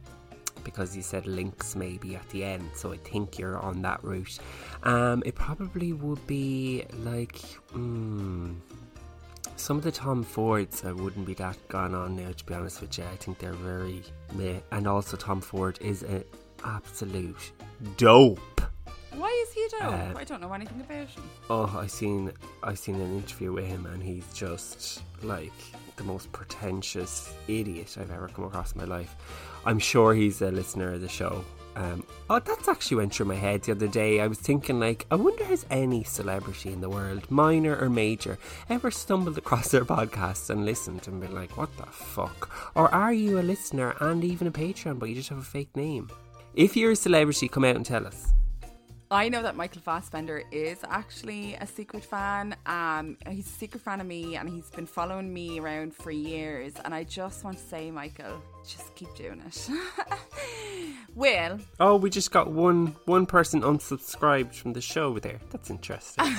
because 0.65 0.97
you 0.97 1.03
said 1.03 1.27
Lynx 1.27 1.75
maybe 1.77 2.17
at 2.17 2.29
the 2.31 2.45
end, 2.45 2.71
so 2.75 2.93
I 2.93 2.97
think 2.99 3.39
you're 3.39 3.59
on 3.59 3.83
that 3.83 4.03
route. 4.05 4.39
Um, 4.83 5.23
it 5.27 5.35
probably 5.35 5.93
would 5.93 6.25
be 6.27 6.85
like 7.05 7.41
mm, 7.75 8.55
some 9.57 9.77
of 9.77 9.85
the 9.85 9.93
Tom 9.93 10.23
Fords. 10.23 10.85
I 10.85 10.93
wouldn't 10.93 11.27
be 11.27 11.35
that 11.35 11.57
gone 11.69 11.95
on 11.95 12.17
now, 12.17 12.33
to 12.33 12.45
be 12.45 12.55
honest 12.55 12.81
with 12.81 12.97
you. 12.99 13.05
I 13.05 13.17
think 13.17 13.39
they're 13.39 13.53
very 13.53 14.03
meh. 14.35 14.61
And 14.73 14.87
also, 14.87 15.17
Tom 15.17 15.41
Ford 15.41 15.79
is 15.81 16.03
an 16.03 16.25
absolute 16.65 17.53
dope. 17.97 18.60
Why 19.17 19.45
is 19.47 19.53
he 19.53 19.67
dope? 19.71 19.93
Uh, 19.93 20.19
I 20.19 20.25
don't 20.25 20.41
know 20.41 20.53
anything 20.53 20.81
about 20.81 21.09
him. 21.09 21.23
Oh, 21.49 21.77
I 21.79 21.87
seen 21.87 22.33
I 22.63 22.75
seen 22.75 22.97
an 22.97 23.17
interview 23.17 23.53
with 23.53 23.67
him, 23.67 23.87
and 23.87 24.03
he's 24.03 24.33
just 24.33 25.03
like 25.23 25.53
the 25.97 26.05
most 26.05 26.31
pretentious 26.33 27.35
idiot 27.49 27.97
I've 28.01 28.11
ever 28.11 28.29
come 28.29 28.45
across 28.45 28.73
in 28.73 28.79
my 28.79 28.85
life. 28.85 29.17
I'm 29.67 29.79
sure 29.79 30.15
he's 30.15 30.41
a 30.43 30.51
listener 30.51 30.93
of 30.95 31.01
the 31.01 31.09
show. 31.09 31.45
Um, 31.77 32.05
oh, 32.29 32.41
that's 32.41 32.69
actually 32.69 32.99
went 32.99 33.15
through 33.15 33.27
my 33.27 33.37
head 33.37 33.63
the 33.63 33.73
other 33.73 33.87
day. 33.87 34.21
I 34.21 34.27
was 34.27 34.39
thinking, 34.39 34.81
like, 34.81 35.07
I 35.11 35.15
wonder 35.15 35.45
has 35.45 35.67
any 35.71 36.03
celebrity 36.03 36.73
in 36.73 36.81
the 36.81 36.89
world, 36.89 37.31
minor 37.31 37.77
or 37.77 37.89
major, 37.89 38.39
ever 38.69 38.91
stumbled 38.91 39.39
across 39.39 39.69
their 39.69 39.85
podcast 39.85 40.51
and 40.51 40.65
listened 40.65 41.07
and 41.07 41.21
been 41.21 41.35
like, 41.35 41.57
what 41.57 41.75
the 41.77 41.87
fuck? 41.87 42.51
Or 42.75 42.93
are 42.93 43.13
you 43.13 43.39
a 43.39 43.43
listener 43.43 43.95
and 44.01 44.25
even 44.25 44.47
a 44.47 44.51
patron, 44.51 44.99
but 44.99 45.09
you 45.09 45.15
just 45.15 45.29
have 45.29 45.39
a 45.39 45.43
fake 45.43 45.75
name? 45.77 46.11
If 46.55 46.77
you're 46.77 46.93
a 46.93 46.97
celebrity, 46.97 47.47
come 47.49 47.65
out 47.65 47.77
and 47.77 47.87
tell 47.87 48.07
us. 48.07 48.33
I 49.13 49.29
know 49.29 49.43
that 49.43 49.57
Michael 49.57 49.81
Fassbender 49.83 50.45
is 50.53 50.79
actually 50.89 51.55
a 51.57 51.67
secret 51.67 52.05
fan. 52.05 52.55
Um, 52.67 53.17
he's 53.29 53.47
a 53.47 53.51
secret 53.51 53.83
fan 53.83 54.01
of 54.01 54.07
me, 54.07 54.37
and 54.37 54.49
he's 54.49 54.71
been 54.71 54.87
following 54.87 55.35
me 55.35 55.59
around 55.59 55.97
for 55.97 56.13
years. 56.13 56.75
And 56.85 56.95
I 56.95 57.03
just 57.03 57.43
want 57.43 57.59
to 57.59 57.63
say, 57.65 57.91
Michael, 57.91 58.41
just 58.65 58.95
keep 58.95 59.13
doing 59.17 59.43
it. 59.45 59.69
Will, 61.17 61.59
Oh, 61.81 61.97
we 61.97 62.09
just 62.09 62.31
got 62.31 62.53
one 62.53 62.95
one 63.07 63.27
person 63.27 63.63
unsubscribed 63.63 64.55
from 64.55 64.75
the 64.75 64.81
show 64.81 65.19
there. 65.19 65.41
That's 65.51 65.71
interesting. 65.71 66.25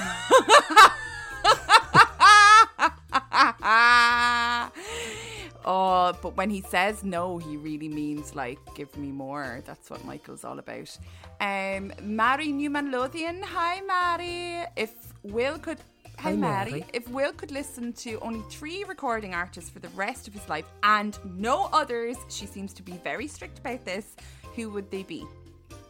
oh, 5.66 6.14
but 6.22 6.36
when 6.38 6.50
he 6.50 6.62
says 6.62 7.04
no, 7.04 7.38
he 7.38 7.58
really 7.58 7.90
means 7.90 8.36
like 8.36 8.60
give 8.76 8.96
me 8.98 9.12
more. 9.12 9.62
That's 9.66 9.90
what 9.90 10.04
Michael's 10.06 10.44
all 10.44 10.60
about. 10.60 10.98
Um, 11.40 11.94
Mary 12.02 12.52
Newman 12.52 12.92
Lothian, 12.92 13.42
hi 13.44 13.82
Mary. 13.82 14.66
If 14.76 15.14
Will 15.24 15.58
could. 15.58 15.78
Hi. 16.20 16.36
Mary. 16.36 16.86
If 16.94 17.08
Will 17.10 17.34
could 17.34 17.50
listen 17.50 17.94
to 17.94 18.20
only 18.20 18.44
three 18.52 18.84
recording 18.84 19.34
artists 19.34 19.72
for 19.72 19.80
the 19.80 19.90
rest 19.90 20.28
of 20.28 20.36
his 20.36 20.48
life 20.48 20.66
and 20.84 21.18
no 21.26 21.68
others, 21.74 22.16
she 22.30 22.46
seems 22.46 22.74
to 22.74 22.84
be 22.84 22.92
very 23.04 23.28
strict 23.28 23.58
about 23.58 23.86
this, 23.86 24.16
who 24.56 24.70
would 24.70 24.92
they 24.92 25.02
be? 25.02 25.26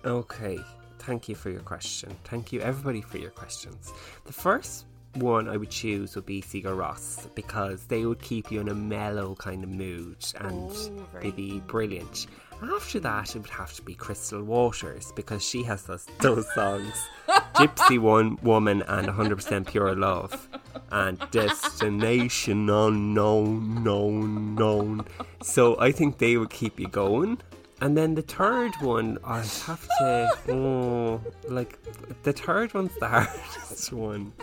Okay, 0.05 0.57
thank 0.99 1.27
you 1.27 1.35
for 1.35 1.49
your 1.49 1.59
question. 1.61 2.15
Thank 2.23 2.53
you, 2.53 2.61
everybody, 2.61 3.01
for 3.01 3.17
your 3.17 3.31
questions. 3.31 3.91
The 4.25 4.31
first 4.31 4.85
one 5.15 5.47
I 5.49 5.57
would 5.57 5.69
choose 5.69 6.15
would 6.15 6.25
be 6.25 6.41
Sigur 6.41 6.75
Rós 6.75 7.33
because 7.35 7.85
they 7.85 8.05
would 8.05 8.21
keep 8.21 8.51
you 8.51 8.61
in 8.61 8.69
a 8.69 8.73
mellow 8.73 9.35
kind 9.35 9.63
of 9.63 9.69
mood 9.69 10.17
and 10.39 10.71
Oh, 10.71 11.07
they'd 11.21 11.35
be 11.35 11.59
brilliant. 11.67 12.27
After 12.63 12.99
that, 12.99 13.35
it 13.35 13.39
would 13.39 13.49
have 13.49 13.73
to 13.73 13.81
be 13.81 13.95
Crystal 13.95 14.43
Waters 14.43 15.11
because 15.15 15.43
she 15.43 15.63
has 15.63 15.83
those, 15.83 16.05
those 16.19 16.45
songs 16.53 16.93
Gypsy 17.55 17.97
One 17.97 18.37
Woman 18.43 18.83
and 18.83 19.07
100% 19.07 19.65
Pure 19.67 19.95
Love 19.95 20.47
and 20.91 21.19
Destination 21.31 22.69
Unknown, 22.69 23.83
known, 23.83 24.55
known. 24.55 25.05
So 25.41 25.79
I 25.79 25.91
think 25.91 26.19
they 26.19 26.37
would 26.37 26.51
keep 26.51 26.79
you 26.79 26.87
going. 26.87 27.39
And 27.81 27.97
then 27.97 28.13
the 28.13 28.21
third 28.21 28.75
one, 28.75 29.17
I 29.23 29.37
have 29.39 29.87
to. 29.99 30.29
Oh, 30.49 31.21
like 31.47 31.79
the 32.21 32.31
third 32.31 32.75
one's 32.75 32.93
the 32.99 33.07
hardest 33.07 33.91
one. 33.91 34.33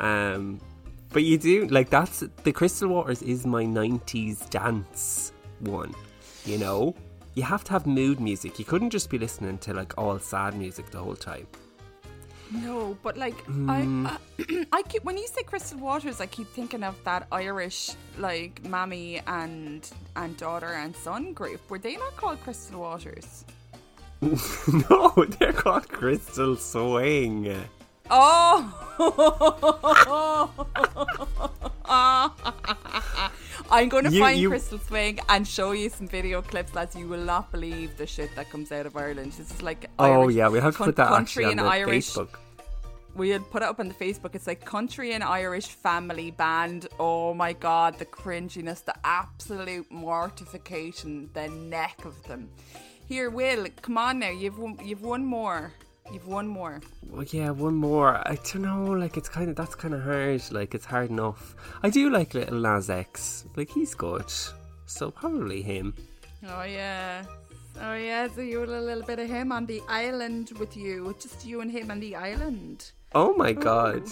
Um, 0.00 0.60
but 1.12 1.24
you 1.24 1.38
do 1.38 1.66
like 1.66 1.90
that's 1.90 2.24
the 2.44 2.52
Crystal 2.52 2.88
Waters 2.88 3.22
is 3.22 3.46
my 3.46 3.64
'90s 3.64 4.48
dance 4.50 5.32
one. 5.60 5.94
You 6.44 6.58
know, 6.58 6.94
you 7.34 7.42
have 7.42 7.64
to 7.64 7.72
have 7.72 7.86
mood 7.86 8.20
music. 8.20 8.58
You 8.58 8.64
couldn't 8.64 8.90
just 8.90 9.10
be 9.10 9.18
listening 9.18 9.58
to 9.58 9.74
like 9.74 9.96
all 9.98 10.18
sad 10.18 10.56
music 10.56 10.90
the 10.90 10.98
whole 10.98 11.16
time. 11.16 11.46
No, 12.52 12.96
but 13.02 13.16
like 13.16 13.38
Hmm. 13.44 14.06
I, 14.06 14.10
uh, 14.10 14.64
I 14.72 14.82
keep 14.82 15.04
when 15.04 15.16
you 15.16 15.26
say 15.26 15.42
Crystal 15.42 15.78
Waters, 15.78 16.20
I 16.20 16.26
keep 16.26 16.48
thinking 16.48 16.82
of 16.82 16.96
that 17.04 17.26
Irish 17.30 17.92
like 18.18 18.64
mammy 18.64 19.20
and 19.26 19.88
and 20.16 20.36
daughter 20.36 20.72
and 20.74 20.94
son 20.96 21.32
group. 21.32 21.60
Were 21.70 21.78
they 21.78 21.96
not 21.96 22.16
called 22.16 22.40
Crystal 22.40 22.80
Waters? 22.80 23.44
no, 24.22 25.12
they're 25.38 25.52
called 25.52 25.88
Crystal 25.88 26.56
Swing. 26.56 27.54
Oh. 28.08 28.76
I'm 33.70 33.88
going 33.88 34.04
to 34.04 34.10
You- 34.12 34.20
find 34.20 34.40
you- 34.40 34.48
Crystal 34.48 34.78
Swing 34.78 35.18
and 35.28 35.46
show 35.46 35.72
you 35.72 35.88
some 35.88 36.08
video 36.08 36.42
clips, 36.42 36.74
lads. 36.74 36.96
You 36.96 37.08
will 37.08 37.24
not 37.24 37.50
believe 37.52 37.96
the 37.96 38.06
shit 38.06 38.34
that 38.36 38.50
comes 38.50 38.72
out 38.72 38.86
of 38.86 38.96
Ireland. 38.96 39.32
This 39.32 39.50
is 39.50 39.62
like 39.62 39.86
Oh 39.98 40.22
Irish 40.22 40.34
yeah, 40.36 40.48
we 40.48 40.60
have 40.60 40.72
to 40.74 40.78
coun- 40.78 40.86
put 40.88 40.96
that 40.96 41.08
country 41.08 41.44
actually 41.44 41.44
on 41.44 41.50
and 41.58 41.60
the 41.60 41.64
Irish. 41.72 42.10
Facebook. 42.10 42.28
We'll 43.14 43.40
put 43.40 43.62
it 43.62 43.68
up 43.68 43.80
on 43.80 43.88
the 43.88 43.94
Facebook. 43.94 44.34
It's 44.34 44.46
like 44.46 44.64
country 44.64 45.12
and 45.14 45.22
Irish 45.24 45.66
family 45.66 46.30
band. 46.30 46.88
Oh 46.98 47.34
my 47.34 47.52
god, 47.52 47.98
the 47.98 48.06
cringiness, 48.06 48.84
the 48.84 48.94
absolute 49.04 49.90
mortification, 49.90 51.28
the 51.34 51.48
neck 51.48 52.04
of 52.04 52.22
them. 52.24 52.48
Here, 53.08 53.28
Will, 53.30 53.66
come 53.82 53.98
on 53.98 54.20
now. 54.20 54.30
You've 54.30 54.58
one, 54.58 54.78
you've 54.84 55.02
one 55.02 55.24
more. 55.24 55.72
You've 56.12 56.26
one 56.26 56.48
more. 56.48 56.80
Well, 57.08 57.24
yeah, 57.30 57.50
one 57.50 57.74
more. 57.74 58.16
I 58.28 58.34
don't 58.34 58.62
know. 58.62 58.84
Like 58.86 59.16
it's 59.16 59.28
kind 59.28 59.48
of 59.48 59.56
that's 59.56 59.74
kind 59.74 59.94
of 59.94 60.02
hard. 60.02 60.42
Like 60.50 60.74
it's 60.74 60.86
hard 60.86 61.10
enough. 61.10 61.54
I 61.82 61.90
do 61.90 62.10
like 62.10 62.34
Lil 62.34 62.60
Nas 62.60 62.90
X. 62.90 63.44
Like 63.56 63.70
he's 63.70 63.94
good. 63.94 64.30
So 64.86 65.10
probably 65.10 65.62
him. 65.62 65.94
Oh 66.48 66.62
yeah. 66.64 67.24
Oh 67.80 67.94
yeah, 67.94 68.28
so 68.34 68.40
you 68.40 68.58
had 68.60 68.68
a 68.68 68.80
little 68.80 69.04
bit 69.04 69.20
of 69.20 69.28
him 69.28 69.52
on 69.52 69.66
the 69.66 69.80
island 69.88 70.50
with 70.58 70.76
you. 70.76 71.14
Just 71.20 71.46
you 71.46 71.60
and 71.60 71.70
him 71.70 71.90
on 71.90 72.00
the 72.00 72.16
island. 72.16 72.90
Oh 73.14 73.34
my 73.34 73.52
god. 73.52 74.02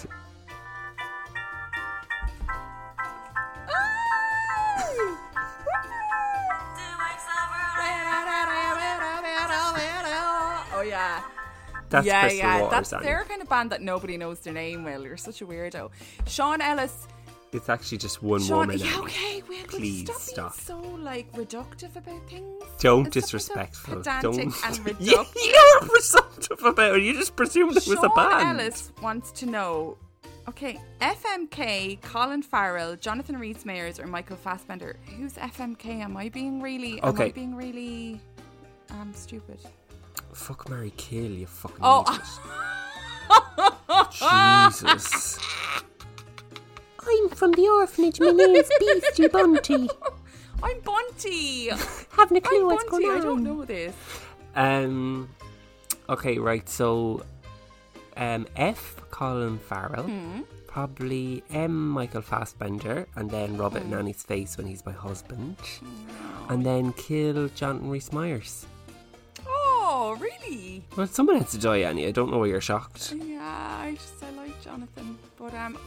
That's 11.91 12.07
yeah, 12.07 12.21
Crystal 12.23 12.39
yeah. 12.39 12.61
Waters, 12.63 12.71
That's 12.71 12.93
Annie. 12.93 13.05
their 13.05 13.25
kind 13.25 13.43
of 13.43 13.49
band 13.49 13.71
that 13.71 13.83
nobody 13.83 14.17
knows 14.17 14.41
their 14.41 14.53
name. 14.53 14.85
Will 14.85 15.03
you're 15.03 15.17
such 15.17 15.41
a 15.43 15.47
weirdo. 15.47 15.91
Sean 16.27 16.61
Ellis. 16.61 17.07
It's 17.51 17.71
actually 17.71 17.97
just 17.99 18.23
one 18.23 18.43
Sean. 18.43 18.69
woman. 18.69 18.79
yeah, 18.79 18.99
okay. 18.99 19.43
Will, 19.49 19.65
Please 19.69 20.03
stop, 20.03 20.21
stop. 20.21 20.57
being 20.57 20.67
so 20.67 20.97
like 21.03 21.33
reductive 21.33 21.97
about 21.97 22.29
things. 22.29 22.63
Don't 22.79 23.17
It's 23.17 23.31
so 23.31 23.39
pedantic 23.85 24.23
Don't. 24.23 24.39
and 24.39 24.53
reductive. 24.85 25.35
you 25.37 25.79
were 25.81 25.89
presumptive 25.89 26.63
about 26.63 26.97
it. 26.97 27.03
You 27.05 27.15
just 27.15 27.37
presumed 27.37 27.71
it 27.77 27.87
was 27.87 27.99
a 28.03 28.11
band. 28.11 28.61
Ellis 28.61 28.93
wants 29.01 29.33
to 29.33 29.47
know. 29.47 29.97
Okay, 30.47 30.79
FMK, 31.01 32.01
Colin 32.03 32.43
Farrell, 32.43 32.97
Jonathan 32.97 33.39
Rhys 33.39 33.67
Meyers, 33.67 33.99
or 34.01 34.07
Michael 34.07 34.37
Fassbender. 34.37 34.97
Who's 35.17 35.35
FMK? 35.35 36.01
Am 36.03 36.17
I 36.17 36.29
being 36.31 36.61
really? 36.63 37.01
Am 37.03 37.07
I 37.07 37.09
Okay. 37.11 37.33
being 37.33 37.55
really? 37.55 38.21
Um, 38.91 39.13
stupid. 39.15 39.59
Fuck 40.33 40.69
Mary 40.69 40.93
Kill, 40.97 41.31
you 41.31 41.47
fucking 41.47 41.77
Oh. 41.83 42.05
idiot. 42.09 42.23
Jesus. 44.13 45.39
I'm 47.01 47.29
from 47.31 47.53
the 47.53 47.67
orphanage. 47.69 48.21
My 48.21 48.31
name's 48.31 48.69
Beastie 48.79 49.29
Bunty. 49.29 49.89
I'm 50.63 50.81
Bunty. 50.81 51.71
Having 52.11 52.37
a 52.37 52.41
clue 52.41 52.61
I'm 52.61 52.67
what's 52.67 52.85
Bunty. 52.85 53.05
going 53.05 53.17
on. 53.17 53.21
I 53.21 53.25
don't 53.25 53.43
know 53.45 53.65
this. 53.65 53.95
Um. 54.55 55.29
Okay, 56.09 56.39
right. 56.39 56.69
So, 56.69 57.23
um, 58.17 58.47
F. 58.57 58.97
Colin 59.11 59.59
Farrell, 59.59 60.05
Hmm. 60.05 60.41
probably 60.67 61.43
M. 61.51 61.89
Michael 61.91 62.23
Fassbender, 62.23 63.07
and 63.17 63.31
then 63.31 63.57
rub 63.57 63.77
it 63.77 63.83
in 63.83 63.89
Hmm. 63.89 63.99
Annie's 63.99 64.23
face 64.23 64.57
when 64.57 64.67
he's 64.67 64.85
my 64.85 64.93
husband, 64.93 65.57
and 66.49 66.65
then 66.65 66.93
kill 66.95 67.49
Jonathan 67.49 67.91
Rhys 67.91 68.13
Meyers. 68.13 68.67
Well, 70.99 71.07
someone 71.07 71.37
has 71.37 71.53
to 71.53 71.59
die, 71.59 71.83
Annie. 71.83 72.09
I 72.09 72.11
don't 72.11 72.29
know 72.29 72.39
why 72.39 72.47
you're 72.47 72.61
shocked. 72.61 73.15
Yeah, 73.25 73.39
I 73.41 73.93
just 73.95 74.21
I 74.21 74.31
like 74.31 74.61
Jonathan, 74.65 75.17
but 75.39 75.55
um, 75.55 75.79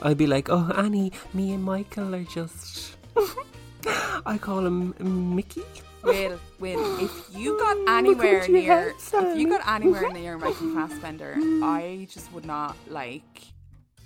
I'd 0.00 0.16
be 0.16 0.28
like, 0.28 0.48
oh, 0.48 0.72
Annie, 0.76 1.10
me 1.34 1.54
and 1.54 1.64
Michael 1.64 2.14
are 2.14 2.22
just. 2.22 2.96
I 4.24 4.38
call 4.38 4.64
him 4.64 4.94
Mickey. 5.34 5.64
Will, 6.04 6.38
Will, 6.60 7.04
if 7.04 7.36
you 7.36 7.58
got 7.58 7.76
anywhere 7.98 8.46
to 8.46 8.52
near, 8.52 8.92
head, 8.92 8.94
if 8.96 9.36
you 9.36 9.48
got 9.48 9.66
anywhere 9.66 10.08
near 10.12 10.38
Michael 10.38 10.72
Fassbender, 10.72 11.34
I 11.64 12.06
just 12.08 12.32
would 12.32 12.44
not 12.44 12.76
like. 12.86 13.42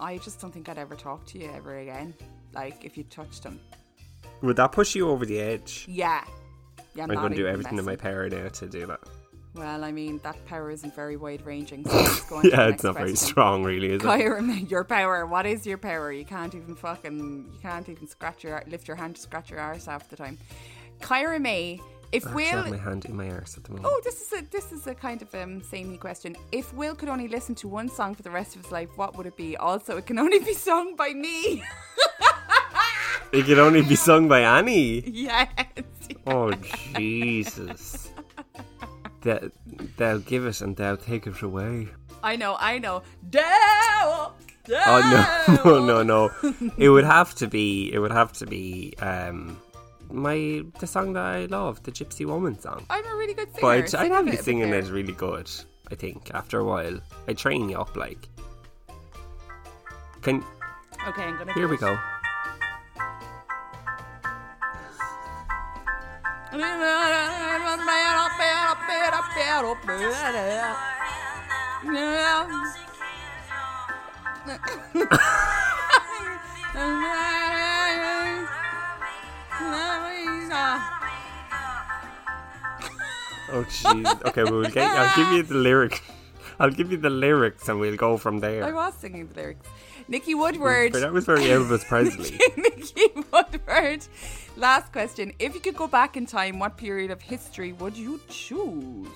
I 0.00 0.16
just 0.16 0.40
don't 0.40 0.50
think 0.50 0.70
I'd 0.70 0.78
ever 0.78 0.94
talk 0.94 1.26
to 1.26 1.38
you 1.38 1.50
ever 1.54 1.76
again. 1.76 2.14
Like 2.54 2.86
if 2.86 2.96
you 2.96 3.04
touched 3.04 3.44
him, 3.44 3.60
Would 4.40 4.56
that 4.56 4.72
push 4.72 4.94
you 4.94 5.10
over 5.10 5.26
the 5.26 5.38
edge? 5.38 5.84
yeah, 5.90 6.24
yeah. 6.94 7.02
I'm, 7.02 7.10
not 7.10 7.20
going 7.20 7.32
to 7.32 7.36
do 7.36 7.42
even 7.42 7.52
everything 7.52 7.78
in 7.78 7.84
my 7.84 7.96
power 7.96 8.30
now 8.30 8.48
to 8.48 8.66
do 8.66 8.86
that. 8.86 9.00
Well, 9.54 9.84
I 9.84 9.92
mean 9.92 10.18
that 10.24 10.44
power 10.46 10.70
isn't 10.70 10.94
very 10.94 11.16
wide 11.16 11.46
ranging. 11.46 11.84
So 11.88 11.96
let's 11.96 12.20
go 12.22 12.42
to 12.42 12.48
yeah, 12.48 12.68
it's 12.68 12.82
not 12.82 12.94
very 12.94 13.14
strong, 13.14 13.62
really, 13.62 13.90
is 13.90 14.02
it? 14.02 14.06
Your 14.68 14.84
power. 14.84 15.26
What 15.26 15.46
is 15.46 15.64
your 15.66 15.78
power? 15.78 16.10
You 16.12 16.24
can't 16.24 16.54
even 16.54 16.74
fucking. 16.74 17.50
You 17.52 17.58
can't 17.62 17.88
even 17.88 18.06
scratch 18.08 18.42
your 18.42 18.62
lift 18.66 18.88
your 18.88 18.96
hand 18.96 19.16
to 19.16 19.22
scratch 19.22 19.50
your 19.50 19.60
arse 19.60 19.86
half 19.86 20.08
the 20.08 20.16
time. 20.16 20.38
Kyra 21.00 21.40
May, 21.40 21.80
if 22.12 22.26
I 22.26 22.30
actually 22.30 22.44
have 22.44 22.70
my 22.70 22.76
hand 22.78 23.04
in 23.04 23.16
my 23.16 23.30
arse 23.30 23.56
at 23.56 23.64
the 23.64 23.70
moment. 23.72 23.86
Oh, 23.88 24.00
this 24.02 24.20
is 24.22 24.32
a 24.32 24.42
this 24.50 24.72
is 24.72 24.86
a 24.88 24.94
kind 24.94 25.22
of 25.22 25.32
um 25.34 25.62
samey 25.62 25.98
question. 25.98 26.36
If 26.50 26.74
Will 26.74 26.96
could 26.96 27.08
only 27.08 27.28
listen 27.28 27.54
to 27.56 27.68
one 27.68 27.88
song 27.88 28.14
for 28.14 28.22
the 28.22 28.30
rest 28.30 28.56
of 28.56 28.62
his 28.62 28.72
life, 28.72 28.88
what 28.96 29.16
would 29.16 29.26
it 29.26 29.36
be? 29.36 29.56
Also, 29.56 29.96
it 29.96 30.06
can 30.06 30.18
only 30.18 30.40
be 30.40 30.54
sung 30.54 30.96
by 30.96 31.10
me. 31.10 31.62
It 33.32 33.46
can 33.46 33.58
only 33.58 33.82
be 33.82 33.96
sung 33.96 34.28
by 34.28 34.40
Annie. 34.42 35.00
yes. 35.10 35.48
Oh, 36.24 36.52
Jesus. 36.96 38.10
They, 39.24 39.50
they'll 39.96 40.20
give 40.20 40.46
it 40.46 40.60
and 40.60 40.76
they'll 40.76 40.96
take 40.96 41.26
it 41.26 41.42
away. 41.42 41.88
I 42.22 42.36
know, 42.36 42.56
I 42.58 42.78
know. 42.78 43.02
Down, 43.28 44.32
Oh 44.70 45.54
no, 45.64 45.64
no, 45.64 45.84
no, 45.84 46.02
no! 46.02 46.52
It 46.78 46.88
would 46.88 47.04
have 47.04 47.34
to 47.36 47.46
be. 47.46 47.92
It 47.92 47.98
would 47.98 48.12
have 48.12 48.32
to 48.34 48.46
be 48.46 48.94
um, 49.00 49.60
my 50.10 50.62
the 50.78 50.86
song 50.86 51.12
that 51.14 51.24
I 51.24 51.44
love, 51.46 51.82
the 51.82 51.92
Gypsy 51.92 52.24
Woman 52.24 52.58
song. 52.58 52.86
I'm 52.88 53.04
a 53.04 53.14
really 53.14 53.34
good 53.34 53.48
singer. 53.48 53.60
But 53.60 53.68
I'd, 53.68 53.88
Sing 53.90 54.00
I'd 54.00 54.12
have 54.12 54.26
you 54.26 54.36
singing 54.36 54.70
it 54.70 54.88
really 54.88 55.12
good. 55.12 55.50
I 55.90 55.96
think 55.96 56.30
after 56.32 56.60
a 56.60 56.64
while, 56.64 56.98
I 57.28 57.34
train 57.34 57.68
you 57.68 57.78
up 57.78 57.94
like. 57.94 58.26
Can 60.22 60.42
Okay, 61.06 61.22
I'm 61.24 61.36
gonna. 61.36 61.52
here 61.52 61.68
we 61.68 61.76
go. 61.76 61.98
Oh 83.54 83.62
jeez. 83.68 84.26
Okay, 84.26 84.44
well, 84.44 84.62
get. 84.62 84.78
I'll 84.78 85.16
give 85.16 85.32
you 85.32 85.42
the 85.42 85.54
lyrics. 85.54 86.00
I'll 86.60 86.70
give 86.70 86.92
you 86.92 86.98
the 86.98 87.10
lyrics 87.10 87.68
and 87.68 87.80
we'll 87.80 87.96
go 87.96 88.16
from 88.16 88.38
there. 88.38 88.64
I 88.64 88.72
was 88.72 88.94
singing 88.94 89.28
the 89.28 89.34
lyrics. 89.34 89.66
Nikki 90.08 90.34
Woodward. 90.34 90.92
That 90.92 91.12
was 91.12 91.24
very 91.24 91.42
Elvis 91.42 91.84
Presley. 91.84 92.38
Nikki 92.56 93.08
Woodward. 93.32 94.06
Last 94.56 94.92
question. 94.92 95.32
If 95.40 95.54
you 95.54 95.60
could 95.60 95.76
go 95.76 95.88
back 95.88 96.16
in 96.16 96.26
time, 96.26 96.60
what 96.60 96.76
period 96.76 97.10
of 97.10 97.20
history 97.20 97.72
would 97.72 97.96
you 97.96 98.20
choose? 98.28 99.08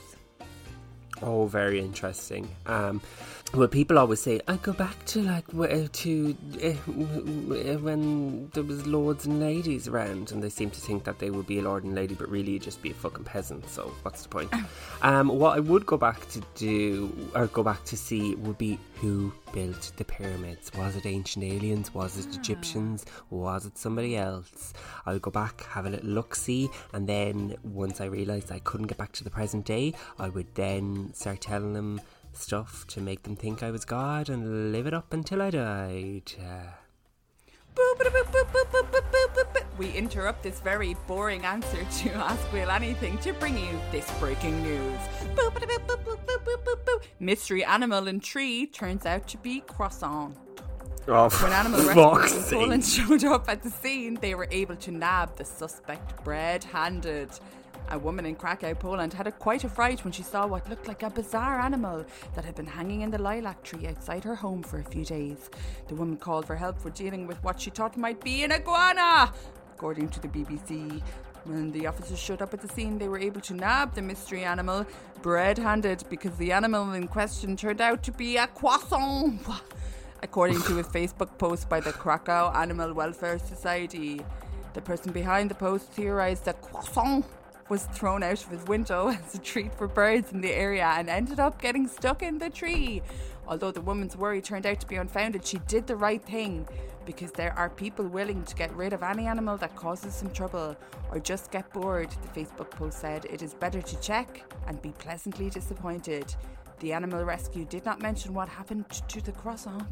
Oh, 1.23 1.47
very 1.47 1.81
interesting. 1.81 2.49
Um, 2.67 3.01
well, 3.55 3.67
people 3.67 3.99
always 3.99 4.21
say 4.21 4.41
I 4.47 4.57
go 4.57 4.73
back 4.73 5.05
to 5.07 5.23
like 5.23 5.47
w- 5.49 5.89
to 5.89 6.37
uh, 6.63 6.73
w- 6.87 7.73
uh, 7.73 7.79
when 7.79 8.51
there 8.53 8.63
was 8.63 8.87
lords 8.87 9.25
and 9.25 9.41
ladies 9.41 9.89
around, 9.89 10.33
and 10.33 10.43
they 10.43 10.51
seem 10.51 10.71
to 10.71 10.81
think 10.81 11.05
that 11.05 11.19
they 11.19 11.31
would 11.31 11.47
be 11.47 11.59
a 11.59 11.63
lord 11.63 11.85
and 11.85 11.95
lady, 11.95 12.15
but 12.15 12.29
really 12.29 12.53
you'd 12.53 12.63
just 12.63 12.83
be 12.83 12.91
a 12.91 12.95
fucking 12.95 13.25
peasant. 13.25 13.67
So 13.71 13.93
what's 14.03 14.23
the 14.23 14.29
point? 14.29 14.53
um, 15.03 15.29
what 15.29 15.57
I 15.57 15.61
would 15.61 15.87
go 15.87 15.97
back 15.97 16.29
to 16.31 16.43
do 16.57 17.31
or 17.35 17.47
go 17.47 17.63
back 17.63 17.85
to 17.87 17.97
see 17.97 18.35
would 18.35 18.59
be 18.59 18.79
who 18.97 19.33
built 19.53 19.93
the 19.97 20.05
pyramids. 20.05 20.71
Was 20.77 20.97
it 20.97 21.07
ancient 21.07 21.45
aliens? 21.45 21.95
Was 21.95 22.19
it 22.19 22.35
Egyptians? 22.37 23.07
Was 23.31 23.65
it 23.65 23.79
somebody 23.79 24.17
else? 24.17 24.75
I 25.07 25.13
would 25.15 25.23
go 25.23 25.31
back, 25.31 25.63
have 25.65 25.87
a 25.87 25.91
little 25.91 26.11
look 26.11 26.35
see, 26.35 26.69
and 26.93 27.09
then 27.09 27.57
once 27.63 28.01
I 28.01 28.07
realised 28.07 28.53
I 28.53 28.59
couldn't 28.59 28.89
get 28.89 28.99
back 28.99 29.13
to 29.13 29.25
the 29.25 29.31
present 29.31 29.65
day, 29.65 29.95
I 30.19 30.29
would 30.29 30.55
then 30.55 31.13
start 31.15 31.41
telling 31.41 31.73
them 31.73 32.01
stuff 32.39 32.87
to 32.89 33.01
make 33.01 33.23
them 33.23 33.37
think 33.37 33.63
I 33.63 33.71
was 33.71 33.85
God 33.85 34.29
and 34.29 34.73
live 34.73 34.87
it 34.87 34.95
up 34.95 35.13
until 35.13 35.43
I 35.43 35.51
died. 35.51 36.33
We 39.79 39.93
interrupt 39.93 40.43
this 40.43 40.59
very 40.61 40.97
boring 41.07 41.45
answer 41.45 41.85
to 42.01 42.11
Ask 42.15 42.53
Will 42.53 42.71
Anything 42.71 43.17
to 43.19 43.33
bring 43.35 43.57
you 43.57 43.79
this 43.93 44.11
breaking 44.19 44.61
news. 44.63 44.99
Mystery 47.21 47.65
animal 47.65 48.09
in 48.09 48.19
tree 48.19 48.67
turns 48.67 49.07
out 49.07 49.29
to 49.29 49.39
be 49.39 49.61
croissant. 49.61 50.37
oh, 51.07 51.29
When 51.29 51.53
animal 51.53 51.81
rescuers 51.95 52.53
in 52.53 52.59
Poland 52.59 52.85
showed 52.85 53.25
up 53.25 53.49
at 53.49 53.63
the 53.63 53.71
scene, 53.71 54.19
they 54.21 54.35
were 54.35 54.49
able 54.51 54.77
to 54.77 54.91
nab 54.91 55.37
the 55.37 55.45
suspect 55.45 56.25
bread-handed. 56.25 57.31
A 57.91 57.99
woman 57.99 58.27
in 58.27 58.35
Krakow, 58.35 58.75
Poland, 58.75 59.15
had 59.15 59.27
a 59.27 59.33
quite 59.33 59.65
a 59.65 59.69
fright 59.69 60.05
when 60.05 60.13
she 60.13 60.23
saw 60.23 60.47
what 60.47 60.69
looked 60.69 60.87
like 60.87 61.03
a 61.03 61.09
bizarre 61.09 61.59
animal 61.59 62.05
that 62.35 62.45
had 62.45 62.55
been 62.55 62.67
hanging 62.67 63.01
in 63.01 63.11
the 63.11 63.21
lilac 63.21 63.63
tree 63.63 63.87
outside 63.87 64.25
her 64.25 64.35
home 64.35 64.63
for 64.63 64.79
a 64.79 64.85
few 64.85 65.07
days. 65.07 65.49
The 65.89 65.95
woman 65.95 66.19
called 66.19 66.47
for 66.47 66.55
help 66.55 66.79
for 66.79 66.91
dealing 66.91 67.27
with 67.27 67.43
what 67.43 67.59
she 67.59 67.71
thought 67.71 67.97
might 67.97 68.23
be 68.23 68.45
an 68.45 68.53
iguana, 68.53 69.33
according 69.75 70.11
to 70.11 70.21
the 70.21 70.29
BBC. 70.29 71.03
When 71.45 71.73
the 71.73 71.87
officers 71.87 72.19
showed 72.19 72.43
up 72.43 72.53
at 72.53 72.61
the 72.61 72.69
scene, 72.69 72.99
they 72.99 73.09
were 73.09 73.19
able 73.19 73.41
to 73.41 73.55
nab 73.55 73.95
the 73.95 74.03
mystery 74.03 74.45
animal 74.45 74.85
bread-handed 75.23 76.05
because 76.11 76.37
the 76.37 76.53
animal 76.53 76.93
in 76.93 77.09
question 77.09 77.57
turned 77.57 77.81
out 77.81 78.03
to 78.03 78.13
be 78.13 78.37
a 78.37 78.47
croissant. 78.49 79.41
according 80.23 80.61
to 80.63 80.79
a 80.79 80.85
Facebook 80.97 81.39
post 81.39 81.69
by 81.69 81.81
the 81.81 81.93
Krakow 81.93 82.53
Animal 82.55 82.93
Welfare 82.93 83.39
Society. 83.39 84.21
The 84.75 84.83
person 84.83 85.13
behind 85.13 85.51
the 85.51 85.55
post 85.55 85.91
theorized 85.93 86.45
that 86.45 86.61
croissant 86.61 87.25
was 87.69 87.85
thrown 87.85 88.23
out 88.23 88.43
of 88.43 88.51
his 88.51 88.65
window 88.65 89.09
as 89.27 89.35
a 89.35 89.39
treat 89.39 89.75
for 89.75 89.89
birds 89.89 90.33
in 90.33 90.41
the 90.41 90.53
area 90.53 90.87
and 90.87 91.09
ended 91.09 91.41
up 91.41 91.61
getting 91.61 91.87
stuck 91.87 92.23
in 92.23 92.39
the 92.39 92.51
tree. 92.51 93.03
Although 93.47 93.71
the 93.71 93.81
woman's 93.81 94.17
worry 94.17 94.43
turned 94.43 94.67
out 94.67 94.79
to 94.81 94.87
be 94.87 94.97
unfounded, 94.97 95.47
she 95.47 95.59
did 95.67 95.87
the 95.87 95.97
right 95.97 96.23
thing 96.23 96.69
because 97.07 97.33
there 97.33 97.55
are 97.59 97.71
people 97.71 98.07
willing 98.07 98.45
to 98.45 98.55
get 98.55 98.71
rid 98.77 98.93
of 98.93 99.03
any 99.03 99.27
animal 99.27 99.57
that 99.57 99.75
causes 99.75 100.15
some 100.15 100.31
trouble 100.31 100.77
or 101.11 101.19
just 101.19 101.51
get 101.51 101.73
bored, 101.73 102.11
the 102.11 102.41
Facebook 102.41 102.71
post 102.71 103.01
said. 103.01 103.25
It 103.25 103.41
is 103.41 103.55
better 103.55 103.81
to 103.81 104.01
check 104.01 104.43
and 104.67 104.81
be 104.83 104.91
pleasantly 104.93 105.49
disappointed. 105.49 106.35
The 106.81 106.93
animal 106.93 107.25
rescue 107.25 107.65
did 107.65 107.85
not 107.85 108.01
mention 108.01 108.35
what 108.35 108.49
happened 108.49 108.89
to 109.09 109.21
the 109.21 109.33
croissant 109.33 109.83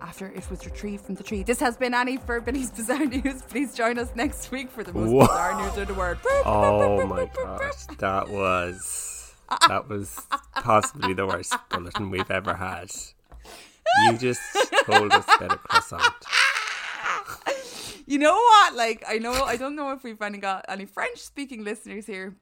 after 0.00 0.28
it 0.28 0.48
was 0.48 0.64
retrieved 0.64 1.04
from 1.04 1.16
the 1.16 1.24
tree. 1.24 1.42
This 1.42 1.58
has 1.58 1.76
been 1.76 1.92
Annie 1.92 2.18
for 2.18 2.40
Billy's 2.40 2.70
Bizarre 2.70 3.04
News. 3.06 3.42
Please 3.42 3.74
join 3.74 3.98
us 3.98 4.10
next 4.14 4.50
week 4.52 4.70
for 4.70 4.84
the 4.84 4.92
most 4.92 5.10
Whoa. 5.10 5.26
bizarre 5.26 5.60
news 5.60 5.76
in 5.76 5.86
the 5.88 5.94
world. 5.94 6.18
Oh 6.44 7.04
my 7.06 7.28
gosh, 7.34 7.86
that 7.98 8.28
was 8.28 9.34
that 9.68 9.88
was 9.88 10.20
possibly 10.54 11.14
the 11.14 11.26
worst 11.26 11.54
bulletin 11.68 12.10
we've 12.10 12.30
ever 12.30 12.54
had. 12.54 12.90
You 14.04 14.18
just 14.18 14.40
told 14.84 15.12
us 15.12 15.24
about 15.36 15.52
a 15.52 15.58
croissant. 15.58 16.02
You 18.08 18.18
know 18.18 18.34
what? 18.34 18.74
Like, 18.76 19.02
I 19.08 19.18
know, 19.18 19.32
I 19.32 19.56
don't 19.56 19.74
know 19.74 19.90
if 19.90 20.04
we've 20.04 20.22
any 20.22 20.38
got 20.38 20.64
any 20.68 20.84
French 20.84 21.18
speaking 21.18 21.64
listeners 21.64 22.06
here, 22.06 22.36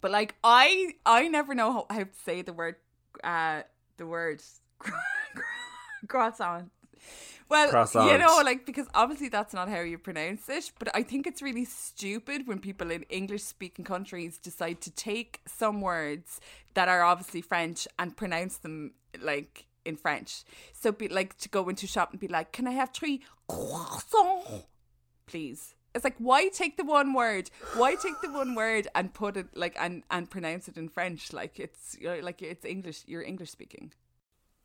but 0.00 0.12
like, 0.12 0.36
I, 0.44 0.94
I 1.04 1.26
never 1.26 1.52
know 1.52 1.72
how, 1.72 1.86
how 1.90 2.04
to 2.04 2.08
say 2.24 2.42
the 2.42 2.52
word, 2.52 2.76
uh, 3.22 3.62
the 3.96 4.06
word 4.06 4.42
croissant. 6.08 6.70
Well, 7.48 7.70
Croissant. 7.70 8.10
you 8.10 8.18
know, 8.18 8.42
like 8.44 8.66
because 8.66 8.86
obviously 8.94 9.28
that's 9.28 9.54
not 9.54 9.68
how 9.68 9.80
you 9.80 9.96
pronounce 9.96 10.48
it, 10.48 10.70
but 10.78 10.94
I 10.94 11.02
think 11.02 11.26
it's 11.26 11.40
really 11.40 11.64
stupid 11.64 12.46
when 12.46 12.58
people 12.58 12.90
in 12.90 13.04
English 13.04 13.42
speaking 13.42 13.84
countries 13.84 14.38
decide 14.38 14.80
to 14.82 14.90
take 14.90 15.40
some 15.46 15.80
words 15.80 16.40
that 16.74 16.88
are 16.88 17.02
obviously 17.02 17.40
French 17.40 17.88
and 17.98 18.16
pronounce 18.16 18.58
them 18.58 18.92
like 19.20 19.66
in 19.84 19.96
French. 19.96 20.44
So 20.74 20.92
be 20.92 21.08
like 21.08 21.38
to 21.38 21.48
go 21.48 21.68
into 21.68 21.86
a 21.86 21.88
shop 21.88 22.10
and 22.10 22.20
be 22.20 22.28
like, 22.28 22.52
"Can 22.52 22.66
I 22.66 22.72
have 22.72 22.90
three 22.90 23.22
croissants, 23.48 24.64
please?" 25.26 25.74
It's 25.98 26.04
like 26.04 26.14
why 26.18 26.46
take 26.46 26.76
the 26.76 26.84
one 26.84 27.12
word? 27.12 27.50
Why 27.74 27.96
take 27.96 28.20
the 28.22 28.30
one 28.30 28.54
word 28.54 28.86
and 28.94 29.12
put 29.12 29.36
it 29.36 29.48
like 29.56 29.76
and 29.80 30.04
and 30.12 30.30
pronounce 30.30 30.68
it 30.68 30.76
in 30.76 30.88
French 30.88 31.32
like 31.32 31.58
it's 31.58 31.96
you 32.00 32.06
know, 32.06 32.20
like 32.20 32.40
it's 32.40 32.64
English. 32.64 33.02
You're 33.08 33.22
English 33.22 33.50
speaking. 33.50 33.92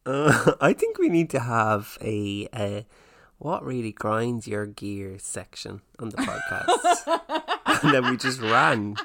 Uh, 0.06 0.52
I 0.62 0.74
think 0.74 1.00
we 1.00 1.10
need 1.10 1.32
to 1.32 1.40
have 1.40 1.98
a 2.02 2.48
uh, 2.54 2.82
what 3.40 3.66
really 3.66 3.92
grinds 3.92 4.48
your 4.48 4.68
gear 4.68 5.18
section 5.18 5.82
on 5.98 6.10
the 6.10 6.18
podcast, 6.18 7.24
and 7.84 7.94
then 7.96 8.12
we 8.12 8.16
just 8.16 8.40
rant. 8.40 9.00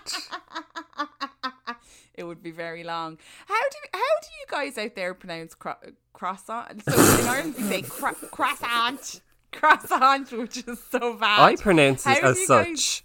it 2.12 2.24
would 2.24 2.42
be 2.42 2.50
very 2.50 2.84
long. 2.84 3.16
How 3.46 3.54
do 3.70 3.78
how 3.94 4.14
do 4.20 4.28
you 4.38 4.46
guys 4.50 4.76
out 4.76 4.94
there 4.94 5.14
pronounce 5.14 5.54
cro- 5.54 5.80
croissant? 6.12 6.84
So 6.84 6.92
in 6.92 7.26
Ireland 7.26 7.54
we 7.56 7.62
say 7.62 7.80
cro- 7.80 8.12
croissant, 8.30 9.22
croissant, 9.58 10.32
which 10.32 10.66
is 10.66 10.82
so 10.90 11.14
bad. 11.14 11.40
I 11.40 11.56
pronounce 11.56 12.06
it 12.06 12.20
do 12.20 12.26
as 12.28 12.46
such 12.46 12.66
guys- 12.66 13.02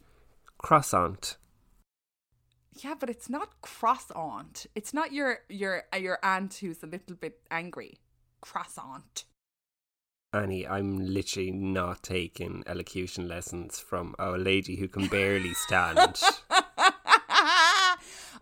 croissant. 0.57 1.37
yeah, 2.83 2.95
but 2.99 3.09
it's 3.09 3.29
not 3.29 3.61
croissant. 3.61 4.65
It's 4.75 4.93
not 4.93 5.11
your 5.11 5.39
your 5.49 5.83
uh, 5.93 5.97
your 5.97 6.19
aunt 6.23 6.55
who's 6.55 6.83
a 6.83 6.87
little 6.87 7.15
bit 7.15 7.39
angry. 7.51 7.97
Croissant. 8.41 9.25
Annie, 10.33 10.67
I'm 10.67 10.97
literally 10.97 11.51
not 11.51 12.01
taking 12.01 12.63
elocution 12.65 13.27
lessons 13.27 13.79
from 13.79 14.15
a 14.17 14.31
lady 14.31 14.75
who 14.77 14.87
can 14.87 15.07
barely 15.07 15.53
stand. 15.53 16.19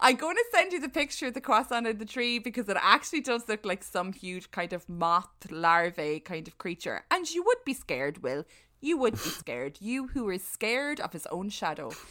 I'm 0.03 0.15
going 0.15 0.35
to 0.35 0.45
send 0.51 0.73
you 0.73 0.79
the 0.79 0.89
picture 0.89 1.27
of 1.27 1.35
the 1.35 1.41
croissant 1.41 1.85
in 1.85 1.99
the 1.99 2.05
tree 2.05 2.39
because 2.39 2.67
it 2.67 2.77
actually 2.81 3.21
does 3.21 3.47
look 3.47 3.63
like 3.63 3.83
some 3.83 4.13
huge 4.13 4.49
kind 4.49 4.73
of 4.73 4.89
moth 4.89 5.29
larvae 5.51 6.19
kind 6.19 6.47
of 6.47 6.57
creature. 6.57 7.05
And 7.11 7.29
you 7.29 7.43
would 7.43 7.63
be 7.65 7.73
scared, 7.73 8.23
Will. 8.23 8.43
You 8.79 8.97
would 8.97 9.13
be 9.13 9.19
scared. 9.43 9.77
You 9.79 10.07
who 10.07 10.29
is 10.31 10.43
scared 10.43 10.99
of 10.99 11.13
his 11.13 11.27
own 11.27 11.49
shadow. 11.49 11.91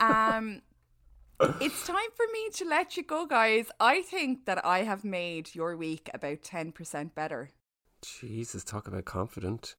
Um, 0.00 0.62
it's 1.60 1.86
time 1.86 2.10
for 2.16 2.26
me 2.32 2.48
to 2.54 2.64
let 2.64 2.96
you 2.96 3.02
go, 3.04 3.26
guys. 3.26 3.66
I 3.78 4.02
think 4.02 4.46
that 4.46 4.64
I 4.64 4.82
have 4.82 5.04
made 5.04 5.54
your 5.54 5.76
week 5.76 6.10
about 6.12 6.42
10% 6.42 7.14
better. 7.14 7.50
Jesus, 8.02 8.64
talk 8.64 8.88
about 8.88 9.04
confident. 9.04 9.76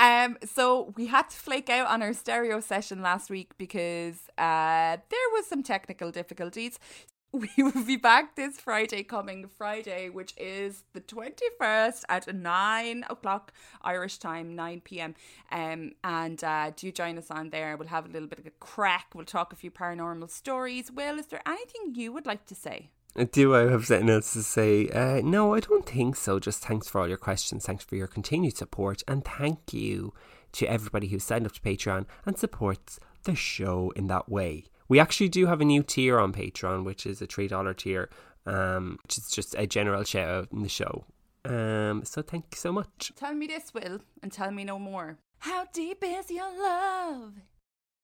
um, 0.00 0.38
so 0.44 0.94
we 0.96 1.06
had 1.06 1.28
to 1.28 1.36
flake 1.36 1.68
out 1.68 1.86
on 1.86 2.00
our 2.02 2.14
stereo 2.14 2.60
session 2.60 3.02
last 3.02 3.28
week 3.28 3.52
because 3.58 4.28
uh, 4.38 4.96
there 4.96 5.28
was 5.34 5.46
some 5.46 5.62
technical 5.62 6.10
difficulties. 6.10 6.78
We 7.32 7.48
will 7.62 7.84
be 7.84 7.94
back 7.94 8.34
this 8.34 8.58
Friday, 8.58 9.04
coming 9.04 9.46
Friday, 9.46 10.08
which 10.08 10.34
is 10.36 10.82
the 10.94 11.00
21st 11.00 12.02
at 12.08 12.34
9 12.34 13.04
o'clock 13.08 13.52
Irish 13.82 14.18
time, 14.18 14.56
9 14.56 14.80
pm. 14.80 15.14
Um, 15.52 15.92
and 16.02 16.42
uh, 16.42 16.72
do 16.74 16.90
join 16.90 17.18
us 17.18 17.30
on 17.30 17.50
there. 17.50 17.76
We'll 17.76 17.86
have 17.86 18.04
a 18.04 18.08
little 18.08 18.26
bit 18.26 18.40
of 18.40 18.46
a 18.46 18.50
crack. 18.58 19.14
We'll 19.14 19.26
talk 19.26 19.52
a 19.52 19.56
few 19.56 19.70
paranormal 19.70 20.28
stories. 20.28 20.90
Will, 20.90 21.20
is 21.20 21.26
there 21.26 21.42
anything 21.46 21.94
you 21.94 22.12
would 22.12 22.26
like 22.26 22.46
to 22.46 22.56
say? 22.56 22.90
Do 23.32 23.56
I 23.56 23.70
have 23.70 23.86
something 23.86 24.08
else 24.08 24.32
to 24.34 24.42
say? 24.42 24.88
Uh, 24.88 25.20
no, 25.22 25.54
I 25.54 25.60
don't 25.60 25.84
think 25.84 26.14
so. 26.14 26.38
Just 26.38 26.64
thanks 26.64 26.88
for 26.88 27.00
all 27.00 27.08
your 27.08 27.16
questions. 27.16 27.66
Thanks 27.66 27.84
for 27.84 27.96
your 27.96 28.06
continued 28.06 28.56
support. 28.56 29.02
And 29.08 29.24
thank 29.24 29.72
you 29.72 30.14
to 30.52 30.66
everybody 30.66 31.08
who 31.08 31.18
signed 31.18 31.46
up 31.46 31.52
to 31.52 31.60
Patreon 31.60 32.06
and 32.24 32.38
supports 32.38 33.00
the 33.24 33.34
show 33.34 33.92
in 33.96 34.06
that 34.06 34.28
way. 34.28 34.64
We 34.88 35.00
actually 35.00 35.28
do 35.28 35.46
have 35.46 35.60
a 35.60 35.64
new 35.64 35.82
tier 35.82 36.18
on 36.18 36.32
Patreon, 36.32 36.84
which 36.84 37.04
is 37.04 37.20
a 37.20 37.26
$3 37.26 37.76
tier, 37.76 38.10
um, 38.46 38.98
which 39.02 39.18
is 39.18 39.30
just 39.30 39.54
a 39.58 39.66
general 39.66 40.04
shout 40.04 40.28
out 40.28 40.48
in 40.52 40.62
the 40.62 40.68
show. 40.68 41.04
Um, 41.44 42.04
so 42.04 42.22
thank 42.22 42.46
you 42.52 42.56
so 42.56 42.72
much. 42.72 43.12
Tell 43.16 43.34
me 43.34 43.46
this, 43.46 43.74
Will, 43.74 44.00
and 44.22 44.30
tell 44.30 44.50
me 44.50 44.64
no 44.64 44.78
more. 44.78 45.18
How 45.38 45.66
deep 45.72 46.02
is 46.04 46.30
your 46.30 46.50
love? 46.60 47.32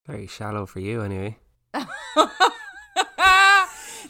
Very 0.07 0.26
shallow 0.26 0.66
for 0.66 0.80
you, 0.80 1.02
anyway. 1.02 1.38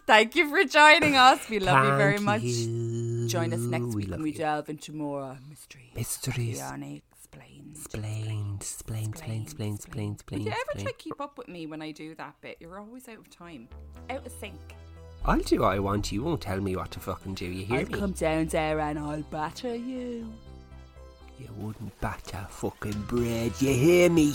Thank 0.07 0.37
you 0.37 0.49
for 0.49 0.63
joining 0.65 1.17
us. 1.17 1.49
We 1.49 1.59
love 1.59 1.85
you 1.85 1.97
very 1.97 2.19
much. 2.19 2.43
you. 2.43 3.27
Join 3.29 3.53
us 3.53 3.59
next 3.61 3.87
We 3.87 3.95
week 3.97 4.11
when 4.11 4.23
we 4.23 4.31
you. 4.31 4.39
delve 4.39 4.69
into 4.69 4.93
more 4.93 5.37
mysteries. 5.49 5.91
Mysteries. 5.97 6.61
Explained. 6.61 7.03
Explained, 7.73 8.57
explained, 8.63 9.09
explained, 9.15 9.43
explained, 9.43 9.75
explained, 9.77 10.15
explained. 10.15 10.45
you 10.45 10.51
ever 10.53 10.83
try 10.83 10.91
to 10.91 10.97
keep 10.97 11.21
up 11.21 11.37
with 11.37 11.49
me 11.49 11.67
when 11.67 11.83
I 11.83 11.91
do 11.91 12.15
that 12.15 12.35
bit? 12.41 12.57
You're 12.61 12.79
always 12.79 13.09
out 13.09 13.19
of 13.19 13.29
time. 13.31 13.69
Out 14.09 14.25
of 14.27 14.33
sync. 14.41 14.59
I'll 15.25 15.39
do 15.41 15.61
what 15.61 15.75
I 15.75 15.79
want. 15.81 16.11
You 16.13 16.23
won't 16.23 16.41
tell 16.41 16.61
me 16.61 16.77
what 16.77 16.91
to 16.93 17.01
fucking 17.01 17.35
do. 17.35 17.45
You 17.47 17.67
hear 17.67 17.79
me? 17.79 17.85
I'll 17.85 17.91
me? 17.91 17.99
come 17.99 18.13
down 18.13 18.47
there 18.47 18.79
and 18.81 18.99
I'll 18.99 19.23
batter 19.23 19.75
you. 19.75 20.33
You 21.39 21.49
wouldn't 21.59 22.01
batter 22.01 22.47
fucking 22.49 23.03
bread. 23.09 23.53
You 23.61 23.75
hear 23.75 24.09
me? 24.09 24.35